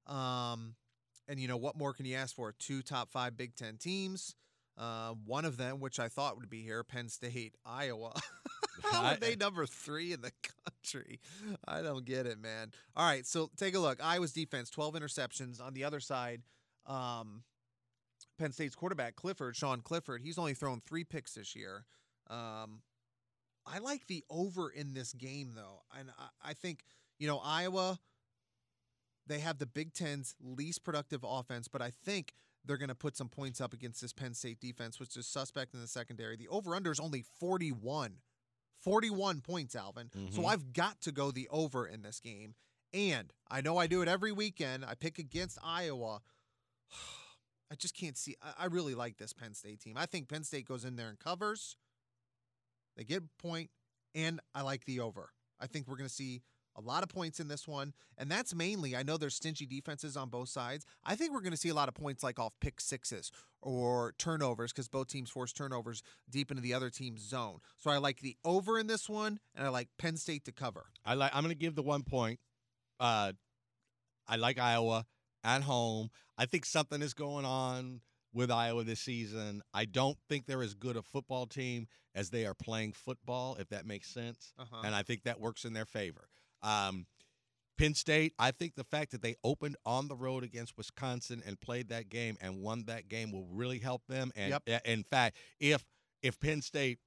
[0.08, 0.75] Um,
[1.27, 2.54] and you know, what more can you ask for?
[2.58, 4.36] Two top five Big Ten teams.
[4.77, 8.13] Uh, one of them, which I thought would be here, Penn State, Iowa.
[8.84, 10.32] How are they number three in the
[10.65, 11.19] country?
[11.67, 12.71] I don't get it, man.
[12.95, 14.04] All right, so take a look.
[14.04, 15.62] Iowa's defense, 12 interceptions.
[15.62, 16.41] On the other side,
[16.88, 17.43] um,
[18.41, 21.86] Penn State's quarterback, Clifford, Sean Clifford, he's only thrown three picks this year.
[22.27, 22.82] Um,
[23.67, 25.84] I like the over in this game, though.
[25.95, 26.80] And I, I think,
[27.19, 27.99] you know, Iowa,
[29.27, 32.34] they have the Big Ten's least productive offense, but I think
[32.65, 35.75] they're going to put some points up against this Penn State defense, which is suspect
[35.75, 36.36] in the secondary.
[36.36, 38.17] The over under is only 41.
[38.80, 40.10] 41 points, Alvin.
[40.32, 40.45] So Mhm.
[40.47, 42.56] I've got to go the over in this game.
[42.91, 44.84] And I know I do it every weekend.
[44.84, 46.21] I pick against Iowa.
[47.72, 48.36] I just can't see.
[48.42, 49.96] I, I really like this Penn State team.
[49.98, 51.78] I think Penn State goes in there and covers.
[52.98, 53.70] They get a point,
[54.14, 55.30] and I like the over.
[55.60, 56.42] I think we're going to see
[56.76, 58.96] a lot of points in this one, and that's mainly.
[58.96, 60.86] I know there's stingy defenses on both sides.
[61.06, 63.32] I think we're going to see a lot of points like off pick sixes
[63.62, 67.60] or turnovers because both teams force turnovers deep into the other team's zone.
[67.78, 70.88] So I like the over in this one, and I like Penn State to cover.
[71.06, 71.32] I like.
[71.34, 72.40] I'm going to give the one point.
[73.00, 73.34] Uh,
[74.28, 75.06] I like Iowa
[75.43, 76.10] at home.
[76.38, 78.01] I think something is going on
[78.34, 79.62] with Iowa this season.
[79.73, 83.69] I don't think they're as good a football team as they are playing football, if
[83.69, 84.54] that makes sense.
[84.58, 84.82] Uh-huh.
[84.86, 86.30] And I think that works in their favor.
[86.62, 87.06] Um,
[87.77, 91.60] Penn State, I think the fact that they opened on the road against Wisconsin and
[91.60, 94.32] played that game and won that game will really help them.
[94.36, 94.86] And Yep.
[94.86, 95.84] in fact, if
[96.21, 96.99] if Penn State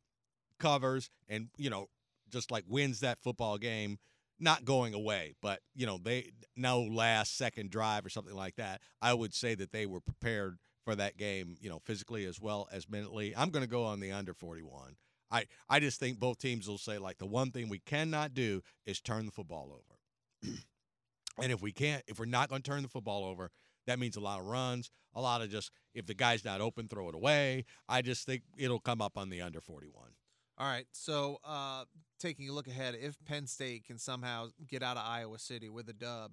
[0.58, 1.88] covers and you know
[2.28, 3.98] just like wins that football game,
[4.38, 8.80] not going away, but you know they no last second drive or something like that,
[9.00, 12.68] I would say that they were prepared for that game, you know, physically as well
[12.70, 13.34] as mentally.
[13.36, 14.96] I'm going to go on the under 41.
[15.30, 18.62] I I just think both teams will say like the one thing we cannot do
[18.86, 20.54] is turn the football over.
[21.42, 23.50] and if we can't, if we're not going to turn the football over,
[23.86, 26.88] that means a lot of runs, a lot of just if the guy's not open,
[26.88, 27.64] throw it away.
[27.88, 30.10] I just think it'll come up on the under 41.
[30.56, 30.86] All right.
[30.92, 31.84] So, uh,
[32.18, 35.88] taking a look ahead, if Penn State can somehow get out of Iowa City with
[35.88, 36.32] a dub,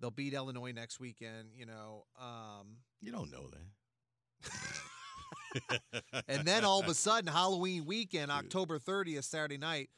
[0.00, 1.48] they'll beat Illinois next weekend.
[1.56, 4.50] You know, um, You don't know that.
[6.28, 9.90] and then all of a sudden, Halloween weekend, October 30th, Saturday night.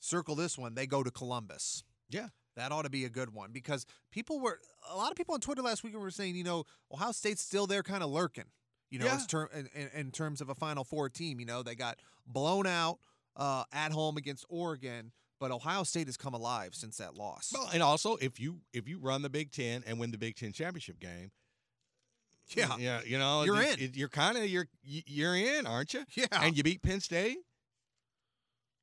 [0.00, 0.74] Circle this one.
[0.74, 1.82] They go to Columbus.
[2.08, 2.28] Yeah.
[2.56, 4.58] That ought to be a good one because people were
[4.90, 7.66] a lot of people on Twitter last week were saying, you know, Ohio State's still
[7.66, 8.44] there, kind of lurking.
[8.90, 9.20] You know, Yeah.
[9.28, 11.40] ter- in, in, in terms of a Final Four team.
[11.40, 12.98] You know, they got blown out
[13.38, 17.50] uh, at home against Oregon, but Ohio State has come alive since that loss.
[17.54, 20.34] Well, and also if you if you run the Big Ten and win the Big
[20.36, 21.30] Ten championship game,
[22.48, 23.84] yeah, yeah, you know, You're it- in.
[23.86, 26.04] it- you're kind of you're you're in, aren't you?
[26.14, 26.26] yeah.
[26.32, 27.38] And you beat Penn State.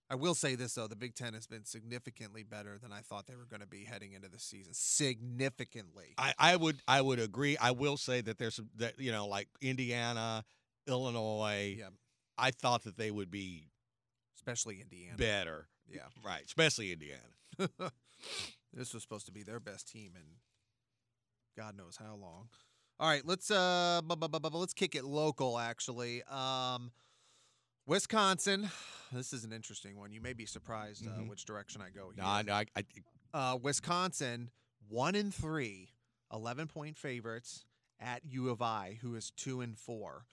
[0.08, 3.26] I will say this though: the Big Ten has been significantly better than I thought
[3.26, 4.72] they were going to be heading into the season.
[4.76, 6.14] Significantly.
[6.20, 7.58] I, I would I would agree.
[7.58, 10.46] I will say that there's some that you know like Indiana,
[10.88, 11.78] Illinois.
[11.80, 11.86] yeah,
[12.38, 13.72] I thought that they would be
[14.46, 15.18] especially Indiana.
[15.18, 15.68] better.
[15.92, 16.02] Yeah.
[16.24, 17.22] Right, especially Indiana.
[18.74, 20.22] this was supposed to be their best team in
[21.58, 22.50] God knows how long.
[23.00, 26.22] All right, let's uh bu- bu- bu- bu- let's kick it local actually.
[26.24, 26.92] Um
[27.88, 28.70] Wisconsin.
[29.12, 30.12] This is an interesting one.
[30.12, 31.30] You may be surprised uh, Mhm.
[31.30, 32.24] which direction I go here.
[32.24, 32.84] No, I, I,
[33.34, 34.50] I uh, Wisconsin,
[34.90, 35.90] one and three,
[36.34, 37.64] 11 point favorites
[38.00, 40.26] at U of I, who is two and four.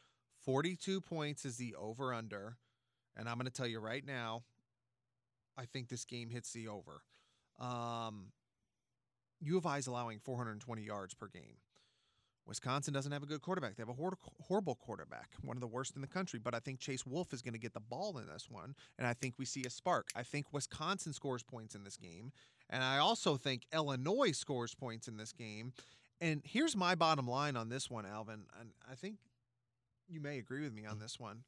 [0.44, 2.56] 42 points is the over under.
[3.16, 4.42] And I'm going to tell you right now,
[5.56, 7.02] I think this game hits the over.
[7.60, 8.32] Um,
[9.40, 11.56] U of I is allowing 420 yards per game.
[12.46, 13.76] Wisconsin doesn't have a good quarterback.
[13.76, 16.40] They have a hor- horrible quarterback, one of the worst in the country.
[16.42, 19.06] But I think Chase Wolf is going to get the ball in this one, and
[19.06, 20.08] I think we see a spark.
[20.16, 22.32] I think Wisconsin scores points in this game,
[22.68, 25.72] and I also think Illinois scores points in this game.
[26.20, 29.16] And here's my bottom line on this one, Alvin, and I think
[30.08, 31.44] you may agree with me on this one.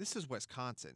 [0.00, 0.94] This is Wisconsin,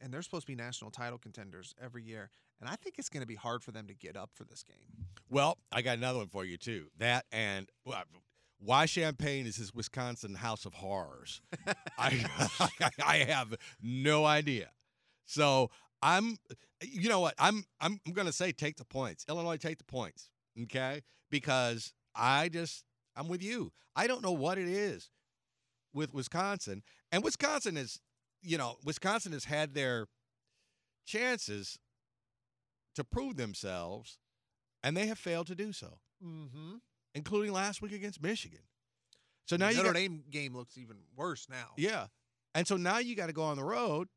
[0.00, 3.20] and they're supposed to be national title contenders every year, and I think it's going
[3.20, 5.06] to be hard for them to get up for this game.
[5.30, 6.86] well, I got another one for you too.
[6.98, 8.02] That and well,
[8.58, 11.40] why Champaign is this Wisconsin house of horrors.
[11.96, 12.24] I
[13.06, 14.70] I have no idea.
[15.26, 15.70] So
[16.02, 16.36] I'm,
[16.82, 17.34] you know what?
[17.38, 19.24] I'm I'm I'm gonna say take the points.
[19.28, 20.28] Illinois, take the points.
[20.60, 22.82] Okay, because I just
[23.14, 23.70] I'm with you.
[23.94, 25.08] I don't know what it is
[25.94, 26.82] with Wisconsin,
[27.12, 28.00] and Wisconsin is,
[28.42, 30.06] you know, Wisconsin has had their
[31.06, 31.78] chances
[32.94, 34.18] to prove themselves,
[34.82, 36.76] and they have failed to do so, Mm-hmm.
[37.14, 38.60] including last week against Michigan.
[39.46, 41.70] So now you Notre got, Dame game looks even worse now.
[41.76, 42.06] yeah.
[42.54, 44.08] And so now you got to go on the road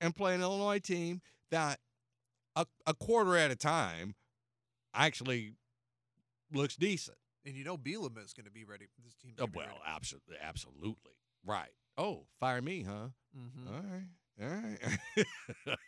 [0.00, 1.78] and play an Illinois team that
[2.56, 4.14] a, a quarter at a time
[4.94, 5.54] actually
[6.52, 7.16] looks decent.
[7.44, 8.86] And you know Bielema is going to be ready.
[8.86, 9.32] For this team.
[9.40, 9.78] Oh, well, ready.
[9.86, 11.12] absolutely, absolutely.
[11.44, 11.70] Right.
[12.00, 13.08] Oh, fire me, huh?
[13.36, 13.66] Mhm.
[13.68, 14.06] All right.
[14.42, 14.48] All
[15.66, 15.78] right.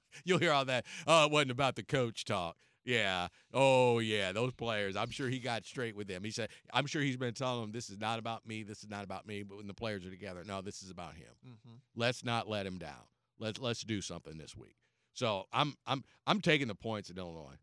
[0.24, 0.86] You'll hear all that.
[1.06, 2.56] Oh, it wasn't about the coach talk.
[2.84, 3.28] Yeah.
[3.52, 4.32] Oh, yeah.
[4.32, 4.96] Those players.
[4.96, 6.24] I'm sure he got straight with them.
[6.24, 8.62] He said, I'm sure he's been telling them this is not about me.
[8.62, 9.42] This is not about me.
[9.42, 11.34] But when the players are together, no, this is about him.
[11.46, 11.80] Mhm.
[11.94, 13.04] Let's not let him down.
[13.38, 14.76] Let's let's do something this week.
[15.12, 17.58] So I'm I'm I'm taking the points in Illinois.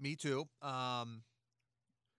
[0.00, 0.48] Me too.
[0.60, 1.22] Um,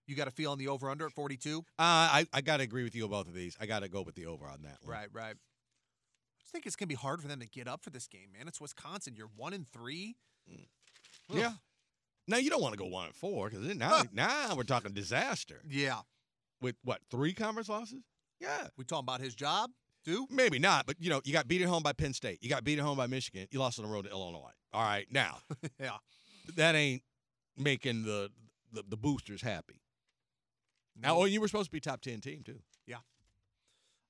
[0.08, 1.60] you got a feel on the over under at 42?
[1.60, 3.56] Uh, I I got to agree with you on both of these.
[3.60, 4.92] I got to go with the over on that one.
[4.96, 5.36] Right, right.
[5.36, 8.08] I just think it's going to be hard for them to get up for this
[8.08, 8.48] game, man.
[8.48, 9.16] It's Wisconsin.
[9.16, 10.16] You're one and three.
[10.52, 10.58] Ugh.
[11.30, 11.54] Yeah.
[12.28, 14.04] Now you don't want to go one and four because now Huh.
[14.14, 16.00] now we're talking disaster Yeah.
[16.62, 18.04] with what three conference losses.
[18.40, 18.68] Yeah.
[18.78, 19.72] We talking about his job?
[20.06, 22.40] Do Maybe not, but you know, you got beat at home by Penn State.
[22.42, 23.48] You got beat at home by Michigan.
[23.52, 24.52] You lost on the road to Illinois.
[24.74, 25.38] All right, now
[25.80, 25.92] yeah.
[26.58, 27.04] that ain't
[27.58, 28.30] making the
[28.74, 29.80] the, the boosters happy.
[31.02, 32.60] Now, oh, you were supposed to be top ten team too.
[32.86, 32.98] Yeah.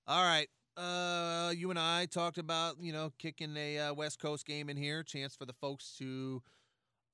[0.07, 0.47] All right.
[0.75, 4.77] Uh, you and I talked about you know kicking a uh, West Coast game in
[4.77, 6.41] here, chance for the folks to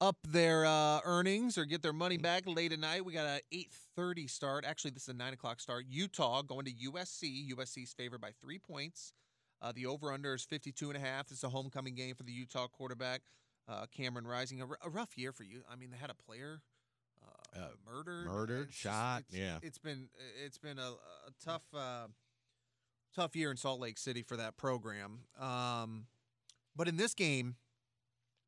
[0.01, 3.03] up their uh, earnings or get their money back late at night.
[3.03, 4.63] We got a eight thirty start.
[4.65, 5.85] Actually, this is a nine o'clock start.
[5.89, 7.53] Utah going to USC.
[7.53, 9.13] USC's favored by three points.
[9.61, 11.27] Uh, the over under is 52 and a half.
[11.27, 13.23] This is a homecoming game for the Utah quarterback,
[13.67, 14.61] uh, Cameron Rising.
[14.61, 15.63] A, r- a rough year for you.
[15.69, 16.61] I mean, they had a player
[17.55, 19.59] uh, murdered, murdered, It's just- shot, it's- yeah.
[19.61, 20.09] it's been
[20.43, 22.07] it's been a, a tough uh,
[23.15, 25.21] tough year in Salt Lake City for that program.
[25.39, 26.07] Um,
[26.75, 27.55] but in this game,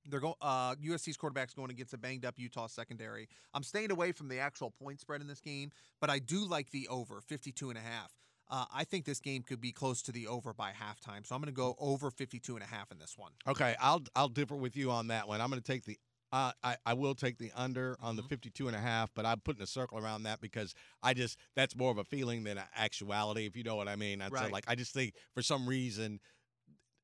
[0.06, 0.36] they're going.
[0.42, 3.28] Uh, USC's quarterback's going against a banged up Utah secondary.
[3.54, 6.72] I'm staying away from the actual point spread in this game, but I do like
[6.72, 8.12] the over 52 and a half.
[8.50, 11.42] Uh, I think this game could be close to the over by halftime, so I'm
[11.42, 13.32] going to go over 52 and a half in this one.
[13.48, 15.40] Okay, I'll I'll differ with you on that one.
[15.40, 15.98] I'm going to take the
[16.32, 18.30] uh, I, I will take the under on the Mhm.
[18.30, 21.76] 52 and a half, but I'm putting a circle around that because I just that's
[21.76, 24.22] more of a feeling than an actuality, if you know what I mean.
[24.22, 26.20] I'd say like I just think for some reason,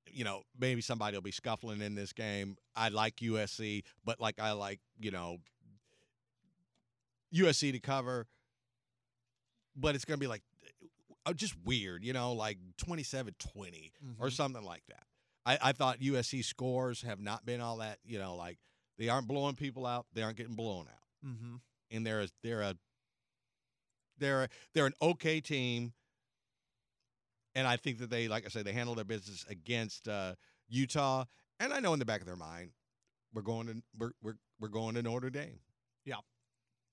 [0.09, 2.57] you know, maybe somebody will be scuffling in this game.
[2.75, 5.37] I like USC, but like I like you know
[7.33, 8.27] USC to cover,
[9.75, 10.43] but it's going to be like
[11.25, 14.31] uh, just weird, you know, like 27-20 or Mhm.
[14.31, 15.03] something like that.
[15.45, 18.57] I, I thought USC scores have not been all that, you know, like
[18.97, 21.55] they aren't blowing people out, they aren't getting blown out, Mm-hmm.
[21.91, 22.75] and they're a, they're a
[24.19, 25.93] they're a, they're an okay team,
[27.55, 30.33] and I think that they, like I said, they handle their business against uh,
[30.67, 31.25] Utah,
[31.59, 32.71] and I know in the back of their mind,
[33.33, 35.59] we're going to we're we're we're going to Notre Dame.
[36.05, 36.15] Yeah.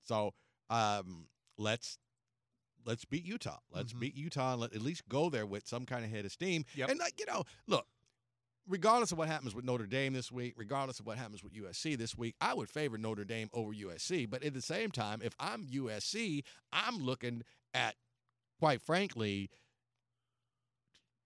[0.03, 0.33] So
[0.69, 1.97] um, let's
[2.85, 3.57] let's beat Utah.
[3.71, 3.99] Let's Mhm.
[4.01, 6.65] beat Utah and let, at least go there with some kind of head of steam.
[6.75, 6.89] Yep.
[6.89, 7.87] And like you know, look,
[8.67, 11.97] regardless of what happens with Notre Dame this week, regardless of what happens with USC
[11.97, 14.29] this week, I would favor Notre Dame over USC.
[14.29, 17.95] But at the same time, if I'm USC, I'm looking at,
[18.59, 19.49] quite frankly,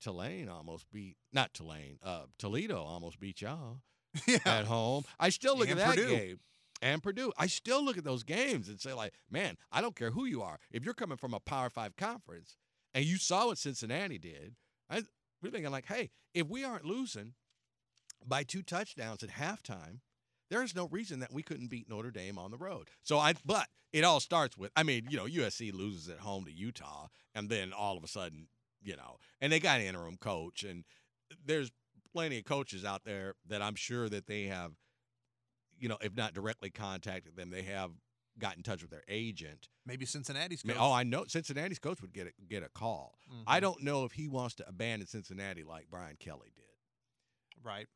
[0.02, 3.82] Tulane almost beat not Tulane, uh, Toledo almost beat y'all
[4.28, 4.38] yeah.
[4.46, 5.04] at home.
[5.20, 6.16] I still look And at that Purdue.
[6.16, 6.40] game.
[6.82, 7.34] And Purdue.
[7.38, 10.42] I still look at those games and say, like, man, I don't care who you
[10.42, 10.60] are.
[10.72, 12.56] If you're coming from a Power Five conference
[12.94, 14.56] and you saw what Cincinnati did,
[14.90, 15.04] I,
[15.42, 17.34] we're thinking, like, hey, if we aren't losing
[18.26, 20.00] by two touchdowns at halftime,
[20.50, 22.90] there's no reason that we couldn't beat Notre Dame on the road.
[23.04, 26.46] So I, but it all starts with, I mean, you know, USC loses at home
[26.46, 28.48] to Utah, and then all of a sudden,
[28.82, 30.84] you know, and they got an interim coach, and
[31.46, 31.72] there's
[32.14, 34.72] plenty of coaches out there that I'm sure that they have,
[35.78, 37.92] you know, if not directly contacted them, they have
[38.40, 39.70] got in touch with their agent.
[39.86, 40.64] Maybe Cincinnati's.
[40.66, 40.78] I coach.
[40.80, 43.18] oh, I know Cincinnati's coach would get a, get a call.
[43.48, 43.62] I Mhm.
[43.62, 46.66] don't know if he wants to abandon Cincinnati like Brian Kelly did.
[47.64, 47.88] Right.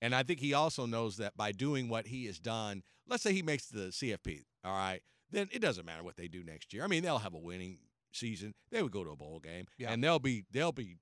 [0.00, 3.32] And I think he also knows that by doing what he has done, let's say
[3.32, 6.82] he makes the CFP, all right, then it doesn't matter what they do next year.
[6.84, 7.78] I mean, they'll have a winning
[8.12, 8.54] season.
[8.70, 9.92] They would go to a bowl game, Yeah.
[9.92, 10.96] and they'll be they'll be,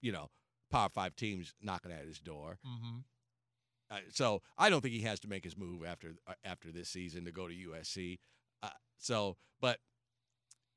[0.00, 0.30] you know,
[0.70, 2.58] Power Five teams knocking at his door.
[2.64, 2.98] Mm-hmm.
[3.92, 6.88] Uh, so I don't think he has to make his move after uh, after this
[6.88, 8.18] season to go to USC.
[8.62, 9.78] Uh, so, but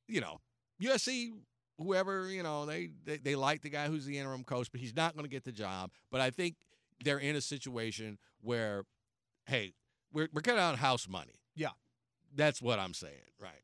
[0.08, 0.41] you know,
[0.82, 1.30] USC,
[1.78, 4.95] whoever you know, they, they they like the guy who's the interim coach, but he's
[4.95, 5.91] not going to get the job.
[6.12, 6.56] But I think
[7.04, 8.84] they're in a situation where,
[9.45, 9.73] hey,
[10.12, 11.39] we're we're cutting out house money.
[11.56, 11.69] Yeah.
[12.36, 13.13] that's what I'm saying.
[13.39, 13.62] Right.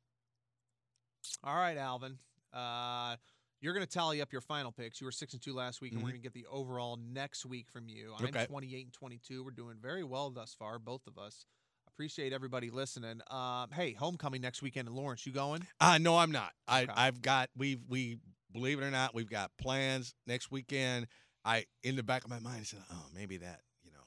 [1.44, 2.20] All right, Alvin.
[2.54, 3.18] Uh,
[3.62, 5.00] you're going to tally up your final picks.
[5.00, 6.12] You were six and two last week, and we're Mhm.
[6.13, 8.13] going to get the overall next week from you.
[8.17, 8.45] I'm Okay.
[8.47, 9.43] 28 and 22.
[9.43, 11.45] We're doing very well thus far, both of us.
[11.88, 13.21] Appreciate everybody listening.
[13.28, 15.26] Um, hey, homecoming next weekend in Lawrence.
[15.26, 15.65] You going?
[15.80, 16.54] Uh no, I'm not.
[16.67, 16.93] I Okay.
[16.95, 18.19] I've got we've we
[18.52, 21.08] believe it or not, we've got plans next weekend.
[21.45, 24.04] I in the back of my mind I said, oh, maybe that you know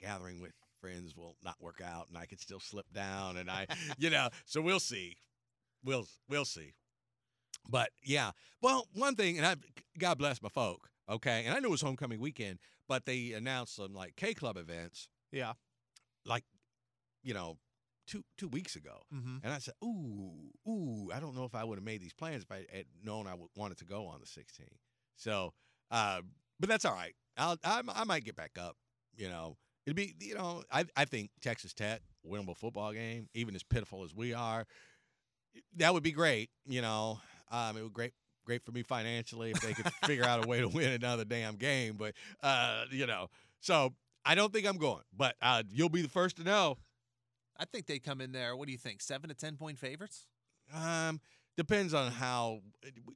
[0.00, 3.66] gathering with friends will not work out, and I could still slip down, and I
[3.98, 4.30] you know.
[4.46, 5.18] So we'll see.
[5.84, 6.72] We'll we'll see.
[7.68, 8.30] But yeah,
[8.62, 9.56] well, one thing, and I
[9.98, 10.88] God bless my folk.
[11.08, 14.56] Okay, and I knew it was homecoming weekend, but they announced some like K Club
[14.56, 15.54] events, Yeah.
[16.24, 16.44] like
[17.22, 17.58] you know,
[18.06, 19.02] two two weeks ago.
[19.14, 19.38] Mm-hmm.
[19.42, 20.32] And I said, ooh,
[20.68, 23.26] ooh, I don't know if I would have made these plans if I had known
[23.26, 24.66] I wanted to go on the 16th.
[25.16, 25.52] So,
[25.90, 26.22] uh,
[26.58, 27.14] but that's all right.
[27.36, 28.76] I'll, I, I might get back up.
[29.16, 33.54] You know, it'd be, you know, I, I think Texas Tech, winnable football game, even
[33.54, 34.64] as pitiful as we are,
[35.76, 36.48] that would be great.
[36.66, 38.12] You know, um, it would great,
[38.44, 41.56] great for me financially if they could figure out a way to win another damn
[41.56, 41.96] game.
[41.96, 43.28] But, uh, you know,
[43.60, 43.92] so
[44.24, 46.78] I don't think I'm going, but uh, you'll be the first to know.
[47.58, 48.56] I think they come in there.
[48.56, 49.02] What do you think?
[49.02, 50.26] Seven to ten point favorites?
[50.74, 51.20] Um,
[51.56, 52.60] depends on how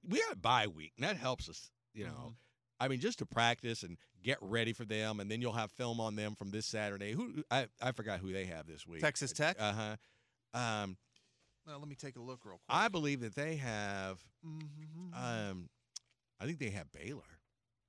[0.07, 1.71] we got a bye week, and that helps us.
[1.95, 2.35] You know, Mhm.
[2.81, 6.01] I mean, just to practice and get ready for them, and then you'll have film
[6.01, 7.13] on them from this Saturday.
[7.13, 9.01] Who I I forgot who they have this week.
[9.01, 9.57] Texas Tech?
[9.59, 9.97] Uh huh.
[10.59, 10.97] Um,
[11.67, 12.65] Well, let me take a look real quick.
[12.69, 14.23] I believe that they have.
[14.45, 15.15] Mhm.
[15.15, 15.71] Um,
[16.41, 17.23] I think they have Baylor.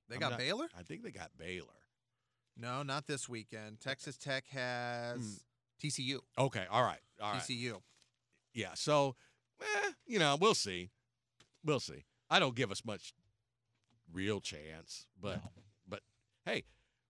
[0.07, 0.69] they I'm got not- Baylor?
[0.75, 1.73] I think they got Baylor.
[2.55, 3.81] No, not this weekend.
[3.81, 5.43] Texas Tech has Mm.
[5.79, 6.23] TCU.
[6.37, 6.65] Okay.
[6.67, 7.01] All right.
[7.19, 7.41] All right.
[7.41, 7.83] TCU.
[8.53, 8.75] Yeah.
[8.75, 9.15] So,
[9.59, 10.91] eh, you know, we'll see.
[11.63, 12.05] We'll see.
[12.29, 13.13] I don't give us much
[14.11, 15.41] real chance, but
[15.87, 16.03] but
[16.45, 16.65] hey,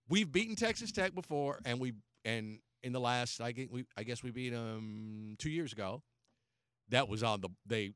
[0.07, 4.03] we've beaten Texas Tech before, and we and in the last I guess we I
[4.03, 6.01] guess we beat them two years ago.
[6.89, 7.93] That was on the they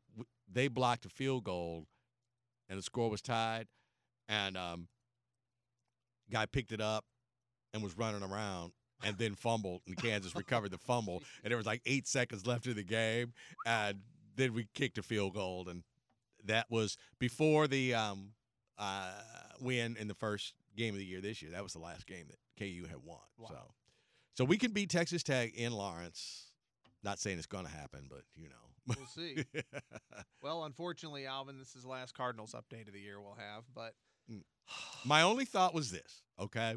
[0.51, 1.85] they blocked a field goal,
[2.67, 3.67] and the score was tied,
[4.27, 4.87] and um,
[6.31, 7.05] guy picked it up
[7.73, 8.73] and was running around.
[9.01, 12.67] And then fumbled, and Kansas recovered the fumble, and there was like eight seconds left
[12.67, 13.31] in the game,
[13.65, 13.99] and
[14.35, 15.83] then we kicked a field goal, and
[16.43, 18.31] that was before the um,
[18.77, 19.11] uh,
[19.61, 21.51] win in the first game of the year this year.
[21.51, 23.19] That was the last game that KU had won.
[23.37, 23.47] Wow.
[23.49, 23.57] So,
[24.35, 26.51] so we can beat Texas Tech in Lawrence.
[27.03, 28.68] Not saying it's going to happen, but you know.
[28.97, 29.43] We'll see.
[30.41, 33.63] well, unfortunately, Alvin, this is the last Cardinals update of the year we'll have.
[33.73, 33.93] But
[34.31, 34.41] mm.
[35.05, 36.75] My only thought was this, okay?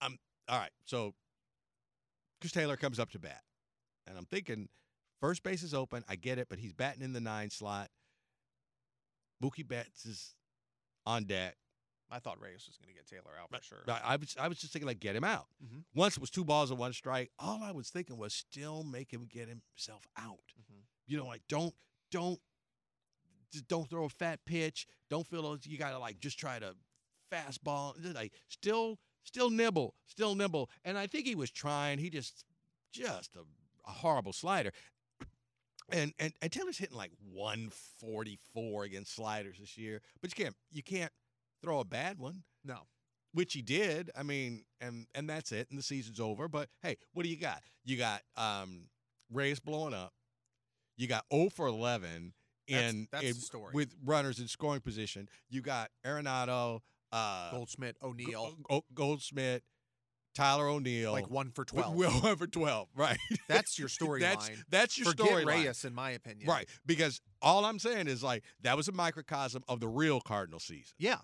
[0.00, 0.70] I'm all right.
[0.84, 1.14] So
[2.40, 3.42] Chris Taylor comes up to bat.
[4.06, 4.68] And I'm thinking
[5.20, 6.04] first base is open.
[6.08, 7.88] I get it, but he's batting in the nine slot.
[9.42, 10.34] Mookie Betts is
[11.06, 11.56] on deck.
[12.10, 13.82] I thought Reyes was going to get Taylor out for sure.
[13.88, 15.46] I, I was I was just thinking like get him out.
[15.64, 15.84] Mhm.
[15.94, 17.30] Once it was two balls and one strike.
[17.38, 20.52] All I was thinking was still make him get himself out.
[20.60, 20.82] Mhm.
[21.06, 21.74] You know, like don't
[22.10, 22.38] don't
[23.52, 24.86] just don't throw a fat pitch.
[25.10, 26.74] Don't feel like you gotta like just try to
[27.32, 28.00] fastball.
[28.00, 30.70] Just, Like still still nibble, still nibble.
[30.84, 31.98] And I think he was trying.
[31.98, 32.44] He just
[32.92, 33.40] just a,
[33.88, 34.72] a horrible slider.
[35.90, 40.82] And, and and Taylor's hitting like 144 against sliders this year, but you can't you
[40.82, 41.12] can't
[41.64, 42.86] throw a bad one No.
[43.32, 44.10] which he did.
[44.16, 46.46] I mean, and and that's it, and the season's over.
[46.48, 47.62] But hey, what do you got?
[47.84, 48.88] You got um
[49.32, 50.12] Reyes blowing up.
[50.96, 52.34] You got 0 for 11
[52.68, 53.72] That's- in, that's in- story.
[53.74, 55.28] with runners in scoring position.
[55.48, 59.64] You got Arenado, uh, Goldschmidt, O'Neill, Go- Go- Goldschmidt,
[60.36, 61.94] Tyler O'Neill, like one for 12.
[61.94, 63.18] Will one for 12, right?
[63.48, 63.88] That's your
[64.20, 64.62] that's storyline.
[64.68, 65.46] that's your Forget storyline.
[65.46, 66.48] Reyes, in my opinion.
[66.48, 70.60] Right, because all I'm saying is like that was a microcosm of the real Cardinal
[70.60, 70.94] season.
[70.98, 71.18] Yeah.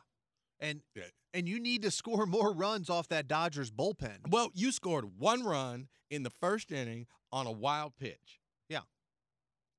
[0.61, 1.05] And Yeah.
[1.33, 4.29] and you need to score more runs off that Dodgers bullpen.
[4.29, 8.41] Well, you scored one run in the first inning on a wild pitch.
[8.69, 8.83] Yeah.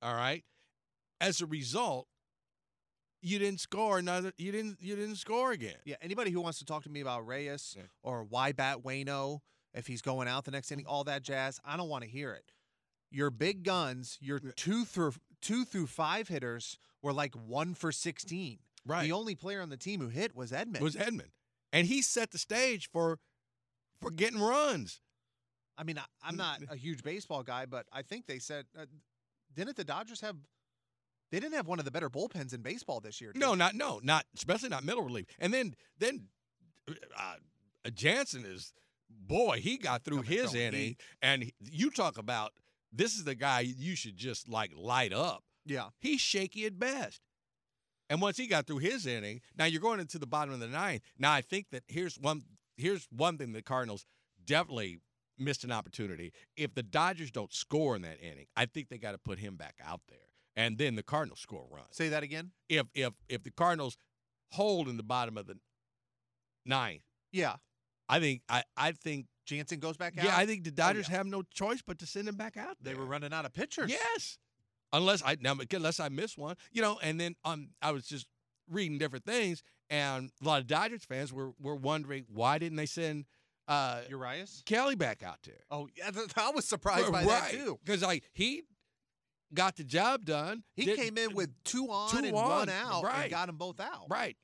[0.02, 0.44] All right.
[1.20, 2.08] As a result,
[3.22, 4.34] you didn't score another.
[4.38, 4.82] You didn't.
[4.82, 5.76] You didn't score again.
[5.86, 7.84] Yeah, anybody who wants to talk to me about Reyes Yeah.
[8.02, 9.42] or why bat Waino
[9.74, 12.34] if he's going out the next inning, all that jazz, I don't want to hear
[12.34, 12.52] it.
[13.10, 18.60] Your big guns, your two through two through five hitters were like one for sixteen.
[18.86, 19.04] Right.
[19.04, 20.82] The only player on the team who hit was Edman.
[20.82, 21.30] was Edman,
[21.72, 23.20] and he set the stage for
[24.02, 25.02] for getting runs.
[25.78, 28.86] I mean, I, I'm not a huge baseball guy, but I think they said uh,
[29.56, 30.36] didn't the Dodgers have?
[31.32, 33.32] They didn't have one of the better bullpens in baseball this year.
[33.36, 33.58] No, they?
[33.58, 35.28] not no, not especially not middle relief.
[35.40, 36.28] And then then
[37.18, 37.36] uh,
[37.94, 38.74] Jansen is
[39.10, 42.54] boy, he got through Coming his inning, and you talk about
[42.92, 45.44] this is the guy you should just like light up.
[45.66, 47.22] Yeah, He's shaky at best.
[48.12, 50.68] And once he got through his inning, now you're going into the bottom of the
[50.68, 51.02] ninth.
[51.18, 52.42] Now I think that here's one
[52.76, 54.06] here's one thing the Cardinals
[54.44, 55.00] definitely
[55.40, 56.34] missed an opportunity.
[56.58, 59.56] If the Dodgers don't score in that inning, I think they got to put him
[59.56, 60.18] back out there.
[60.58, 61.88] And then the Cardinals score runs.
[61.92, 62.52] say that again.
[62.68, 63.96] If if if the Cardinals
[64.52, 65.56] hold in the bottom of the
[66.66, 67.56] ninth, Yeah,
[68.10, 70.26] I think I I think Jansen goes back out.
[70.26, 71.16] yeah, I think the oh, Dodgers yeah.
[71.16, 72.94] have no choice but to send him back out There.
[72.94, 73.90] they were running out of pitchers.
[73.90, 74.38] Yes.
[74.94, 78.28] Unless I now unless I miss one, you know, and then um I was just
[78.70, 82.86] reading different things and a lot of Dodgers fans were were wondering why didn't they
[82.86, 83.26] send
[83.68, 84.64] uh Urias.
[84.66, 85.64] Kelly back out there?
[85.70, 87.80] Oh, yeah, I was surprised by that too.
[87.84, 88.64] Because like he
[89.54, 90.64] got the job done.
[90.76, 93.24] He did- came in with two on two and on, one out right.
[93.24, 94.08] and got them both out.
[94.10, 94.36] right.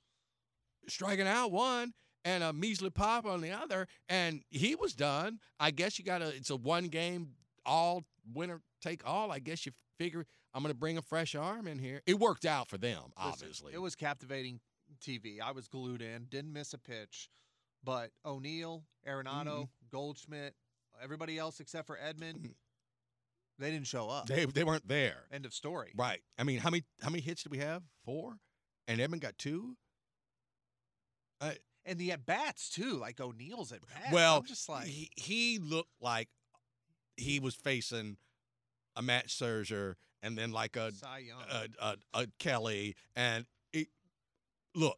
[0.88, 1.94] Striking out one
[2.24, 5.40] and a measly pop on the other, and he was done.
[5.60, 6.28] I guess you got to.
[6.28, 7.32] It's a one game
[7.66, 9.32] all winner take all.
[9.32, 12.02] I guess you figure I'm going to bring a fresh arm in here.
[12.06, 13.74] It worked out for them, Listen, obviously.
[13.74, 14.60] it was captivating
[15.02, 15.40] TV.
[15.42, 17.30] I was glued in, didn't miss a pitch.
[17.84, 19.64] But O'Neill, Arenado, Mm-hmm.
[19.92, 20.56] Goldschmidt,
[21.02, 22.54] everybody else except for Edman, Mhm.
[23.60, 24.26] they didn't show up.
[24.28, 25.28] They they weren't there.
[25.32, 25.94] End of story.
[25.96, 26.22] Right.
[26.38, 27.84] I mean, how many how many hits did we have?
[28.04, 28.38] Four,
[28.88, 29.78] and Edman got two.
[31.90, 34.12] And the at bats too, like O'Neill's at bats.
[34.12, 36.28] well, I'm just like he, he looked like
[37.16, 38.18] he was facing
[38.98, 40.92] a Max Scherzer and then like a
[41.52, 43.88] a, a, a Kelly and it,
[44.76, 44.98] look,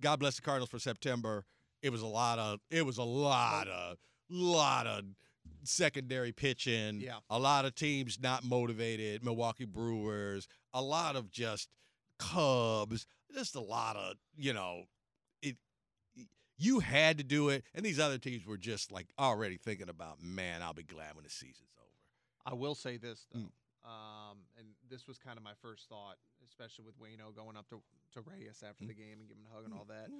[0.00, 1.44] God bless the Cardinals for September.
[1.82, 3.96] It was a lot of it was a lot of
[4.30, 5.04] lot of
[5.62, 7.00] secondary pitching.
[7.00, 7.18] Yeah.
[7.28, 9.24] A lot of teams not motivated.
[9.24, 10.48] Milwaukee Brewers.
[10.72, 11.68] A lot of just
[12.18, 13.06] Cubs.
[13.34, 14.84] Just a lot of you know
[15.42, 15.56] it.
[16.58, 20.22] You had to do it, and these other teams were just like already thinking about,
[20.22, 21.89] man, I'll be glad when the season's over.
[22.46, 23.50] I will say this though, Mm.
[23.84, 27.82] um, and this was kind of my first thought, especially with Waino going up to
[28.12, 28.88] to Reyes after Mm.
[28.88, 30.10] the game and giving him a hug and all that.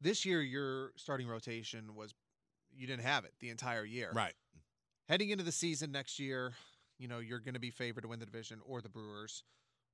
[0.00, 2.14] This year, your starting rotation was
[2.70, 4.10] you didn't have it the entire year.
[4.12, 4.34] Right.
[5.08, 6.54] Heading into the season next year,
[6.98, 9.44] you know you're going to be favored to win the division or the Brewers,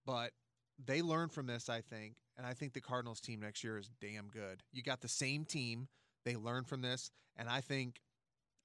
[0.05, 0.33] but
[0.79, 3.89] they learn from this, I think, and I think the Cardinals team next year is
[4.01, 4.63] damn good.
[4.73, 5.89] You got the same team.
[6.25, 8.03] They learn from this, and I think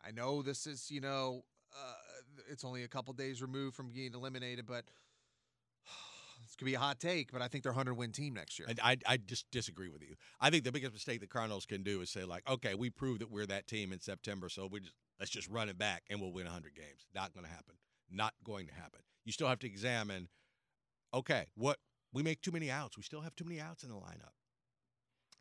[0.01, 1.45] I know this is you know
[1.76, 1.93] uh,
[2.49, 4.86] it's only a couple days removed from being eliminated, but
[6.41, 7.31] this could be a hot take.
[7.31, 8.67] But I think they're a hundred win team next year.
[8.81, 10.15] I, I, I just disagree with you.
[10.39, 13.21] I think the biggest mistake the Cardinals can do is say like, okay, we proved
[13.21, 16.19] that we're that team in September, so we just let's just run it back and
[16.19, 17.07] we'll win 100 games.
[17.13, 17.75] Not going to happen.
[18.11, 18.99] Not going to happen.
[19.25, 20.29] You still have to examine.
[21.13, 21.77] Okay, what
[22.13, 22.97] we make too many outs.
[22.97, 24.34] We still have too many outs in the lineup.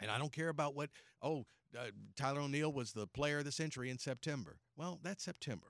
[0.01, 0.91] And I don't care about what.
[1.23, 1.45] Oh,
[1.79, 1.87] uh,
[2.17, 4.59] Tyler O'Neill was the player of the century in September.
[4.77, 5.69] Well, that's September,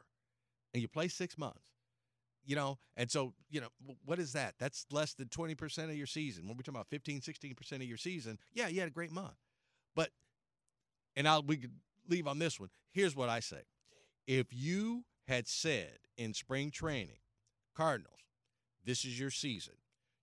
[0.72, 1.72] and you play six months
[2.44, 3.68] you know and so you know
[4.04, 4.54] what is that?
[4.58, 6.46] That's less than 20% of your season.
[6.46, 9.36] When we're talking about 15 16% of your season yeah you had a great month.
[9.94, 10.10] But
[11.16, 11.72] and i'll we could
[12.08, 12.70] leave on this one.
[12.92, 13.62] Here's what i say.
[14.26, 17.18] If you had said in spring training
[17.76, 18.22] cardinals
[18.84, 19.74] this is your season.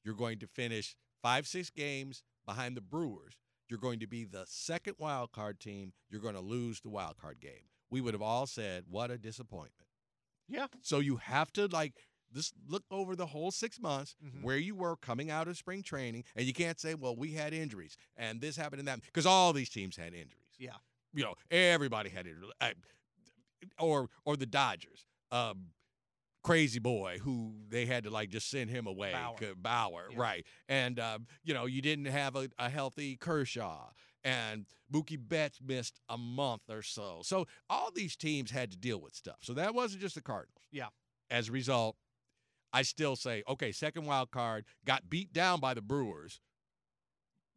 [0.03, 3.37] You're going to finish five six games behind the brewers.
[3.69, 5.93] You're going to be the second wild card team.
[6.09, 7.69] You're going to lose the wild card game.
[7.91, 9.88] We would have all said what a disappointment
[10.49, 11.93] yeah, so you have to like
[12.33, 14.43] just look over the whole six months Mhm.
[14.43, 17.53] where you were coming out of spring training, and you can't say, "Well, we had
[17.53, 20.55] injuries and this happened and that," because all these teams had injuries.
[20.57, 20.77] Yeah.
[21.13, 22.51] you know, everybody had injuries,
[23.79, 25.67] or or the Dodgers, um,
[26.43, 29.55] crazy boy who they had to like just send him away, Bauer.
[29.55, 30.17] Bauer, Yeah.
[30.19, 30.45] right?
[30.67, 33.89] And um, you know, you didn't have a, a healthy Kershaw.
[34.23, 37.21] And Mookie Betts missed a month or so.
[37.23, 39.37] So all these teams had to deal with stuff.
[39.41, 40.63] So that wasn't just the Cardinals.
[40.71, 40.87] Yeah.
[41.31, 41.95] As a result,
[42.73, 46.41] I still say, okay, second wild card got beat down by the Brewers.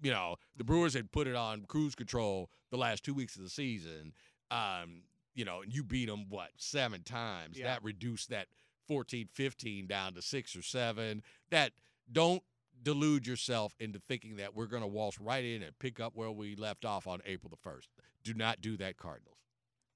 [0.00, 3.42] You know, the Brewers had put it on cruise control the last two weeks of
[3.42, 4.12] the season.
[4.50, 5.02] Um,
[5.34, 7.58] you know, and you beat them, what, seven times.
[7.58, 7.66] Yeah.
[7.66, 8.48] That reduced that
[8.88, 11.22] 14 15 down to six or seven.
[11.50, 11.72] That
[12.10, 12.42] don't
[12.82, 16.30] delude yourself into thinking that we're going to waltz right in and pick up where
[16.30, 17.88] we left off on April the 1st.
[18.24, 19.36] Do not do that, Cardinals.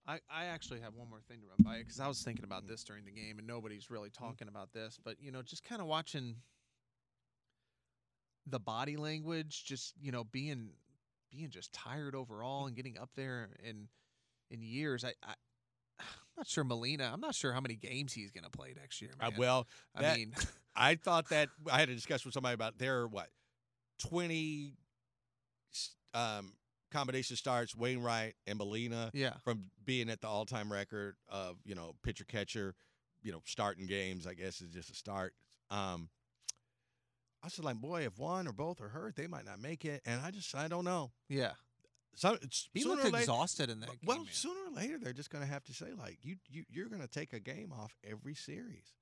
[0.07, 2.62] I, I actually have one more thing to run by because I was thinking about
[2.62, 2.70] mm-hmm.
[2.72, 4.24] this during the game and nobody's really mm-hmm.
[4.24, 6.37] talking about this, but you know, just kind of watching
[8.47, 10.70] the body language, just you know, being
[11.32, 13.89] being just tired overall and getting up there in
[14.51, 15.05] in years.
[15.05, 15.34] I, I
[16.37, 17.11] not sure Molina.
[17.12, 19.12] I'm not sure how many games he's going to play next year.
[19.20, 20.34] Uh, well, I that- mean,
[20.76, 23.28] I thought that I had a discussion with somebody about their what
[23.99, 24.74] twenty
[26.14, 26.53] um,
[26.93, 31.74] combination starts Wainwright and Molina yeah, from being at the all time record of you
[31.74, 32.74] know pitcher catcher,
[33.22, 34.26] you know starting games.
[34.26, 35.32] I guess is just a start.
[35.70, 36.09] Um,
[37.43, 40.03] I was like, boy, if one or both are hurt, they might not make it,
[40.05, 41.12] and I just I don't know.
[41.28, 41.53] yeah.
[42.17, 43.99] So it's He looked later, exhausted in that game.
[44.07, 46.89] well, sooner or later, they're just going to have to say like you you you're
[46.89, 48.95] going to take a game off every series.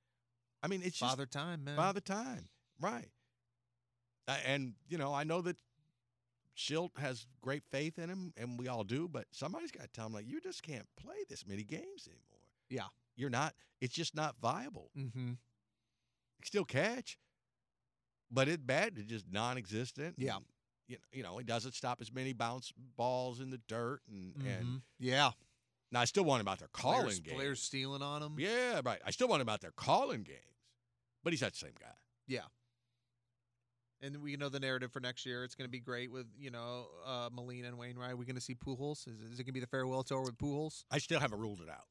[0.62, 1.76] I mean, it's just father time, man.
[1.76, 2.48] by the time,
[2.80, 3.08] right?
[4.46, 5.56] And you know, I know that
[6.56, 9.08] Shildt has great faith in him, and we all do.
[9.08, 12.48] But somebody's got to tell him like, you just can't play this many games anymore.
[12.70, 12.88] Yeah.
[13.16, 13.54] you're not.
[13.80, 14.90] It's just not viable.
[14.96, 15.32] mm-hmm.
[16.42, 17.18] Still catch,
[18.30, 18.94] but it's bad.
[18.96, 20.16] It's just non-existent.
[20.18, 20.36] Yeah.
[20.36, 20.44] and,
[20.86, 24.34] You know, you know, he doesn't stop as many bounce balls in the dirt, and
[24.46, 24.82] and Mhm.
[24.98, 25.30] yeah,
[25.90, 27.36] now I still want him out there calling players, games.
[27.36, 28.36] players stealing on him.
[28.38, 29.00] Yeah, right.
[29.04, 30.38] I still want him out there calling games,
[31.22, 31.94] but he's that same guy.
[32.26, 32.44] Yeah.
[34.02, 35.44] And we know the narrative for next year.
[35.44, 38.10] It's going to be great with you know uh, Molina and Wainwright.
[38.12, 39.08] We're we going to see Pujols?
[39.08, 40.84] Is, is it going to be the farewell tour with Pujols?
[40.90, 41.86] I still haven't ruled it out.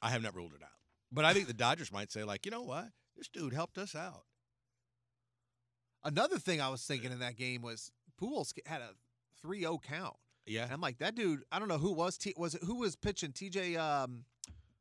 [0.00, 0.70] I have not ruled it out.
[1.12, 2.88] But I think the Dodgers might say, like, you know what?
[3.16, 4.24] This dude helped us out.
[6.06, 7.90] Another thing I was thinking in that game was
[8.20, 8.90] Pujols had a
[9.46, 10.14] 3-0 count,
[10.46, 10.64] Yeah.
[10.64, 11.42] and I'm like, that dude.
[11.52, 13.76] I don't know who was T, was it who was pitching T.J.
[13.76, 14.24] Um,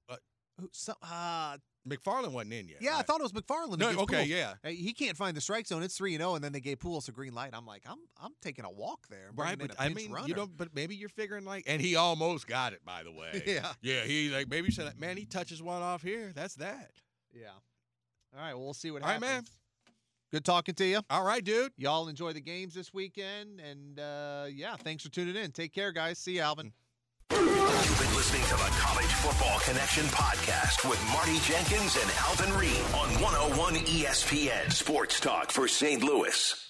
[0.08, 0.16] Uh,
[0.62, 1.58] who, some, uh,
[1.88, 2.78] McFarland wasn't in yet.
[2.82, 3.78] yeah, I thought it was McFarland.
[3.78, 4.28] No, okay, Pujols.
[4.28, 4.54] yeah.
[4.64, 5.84] Hey, he can't find the strike zone.
[5.84, 7.52] It's three and zero, and then they gave Pujols a green light.
[7.54, 9.30] I'm like, I'm I'm taking a walk there.
[9.36, 10.28] Right, but I mean, runner.
[10.28, 13.44] you know, but maybe you're figuring like, and he almost got it, by the way.
[13.46, 16.32] yeah, Yeah, he like maybe you said, man, he touches one off here.
[16.34, 16.92] That's that.
[17.34, 17.50] yeah.
[18.36, 19.32] All right, well, we'll see what All right, happens.
[19.32, 19.44] man.
[20.32, 21.00] Good talking to you.
[21.10, 21.72] All right, dude.
[21.78, 23.62] Y'all enjoy the games this weekend.
[23.62, 25.52] And uh, yeah, thanks for tuning in.
[25.52, 26.18] Take care, guys.
[26.20, 26.74] See you, Alvin.
[27.32, 27.40] You've
[28.00, 33.10] been listening to the College Football Connection podcast with Marty Jenkins and Alvin Reed on
[33.22, 36.04] 101 ESPN Sports Talk for St.
[36.04, 36.65] Louis.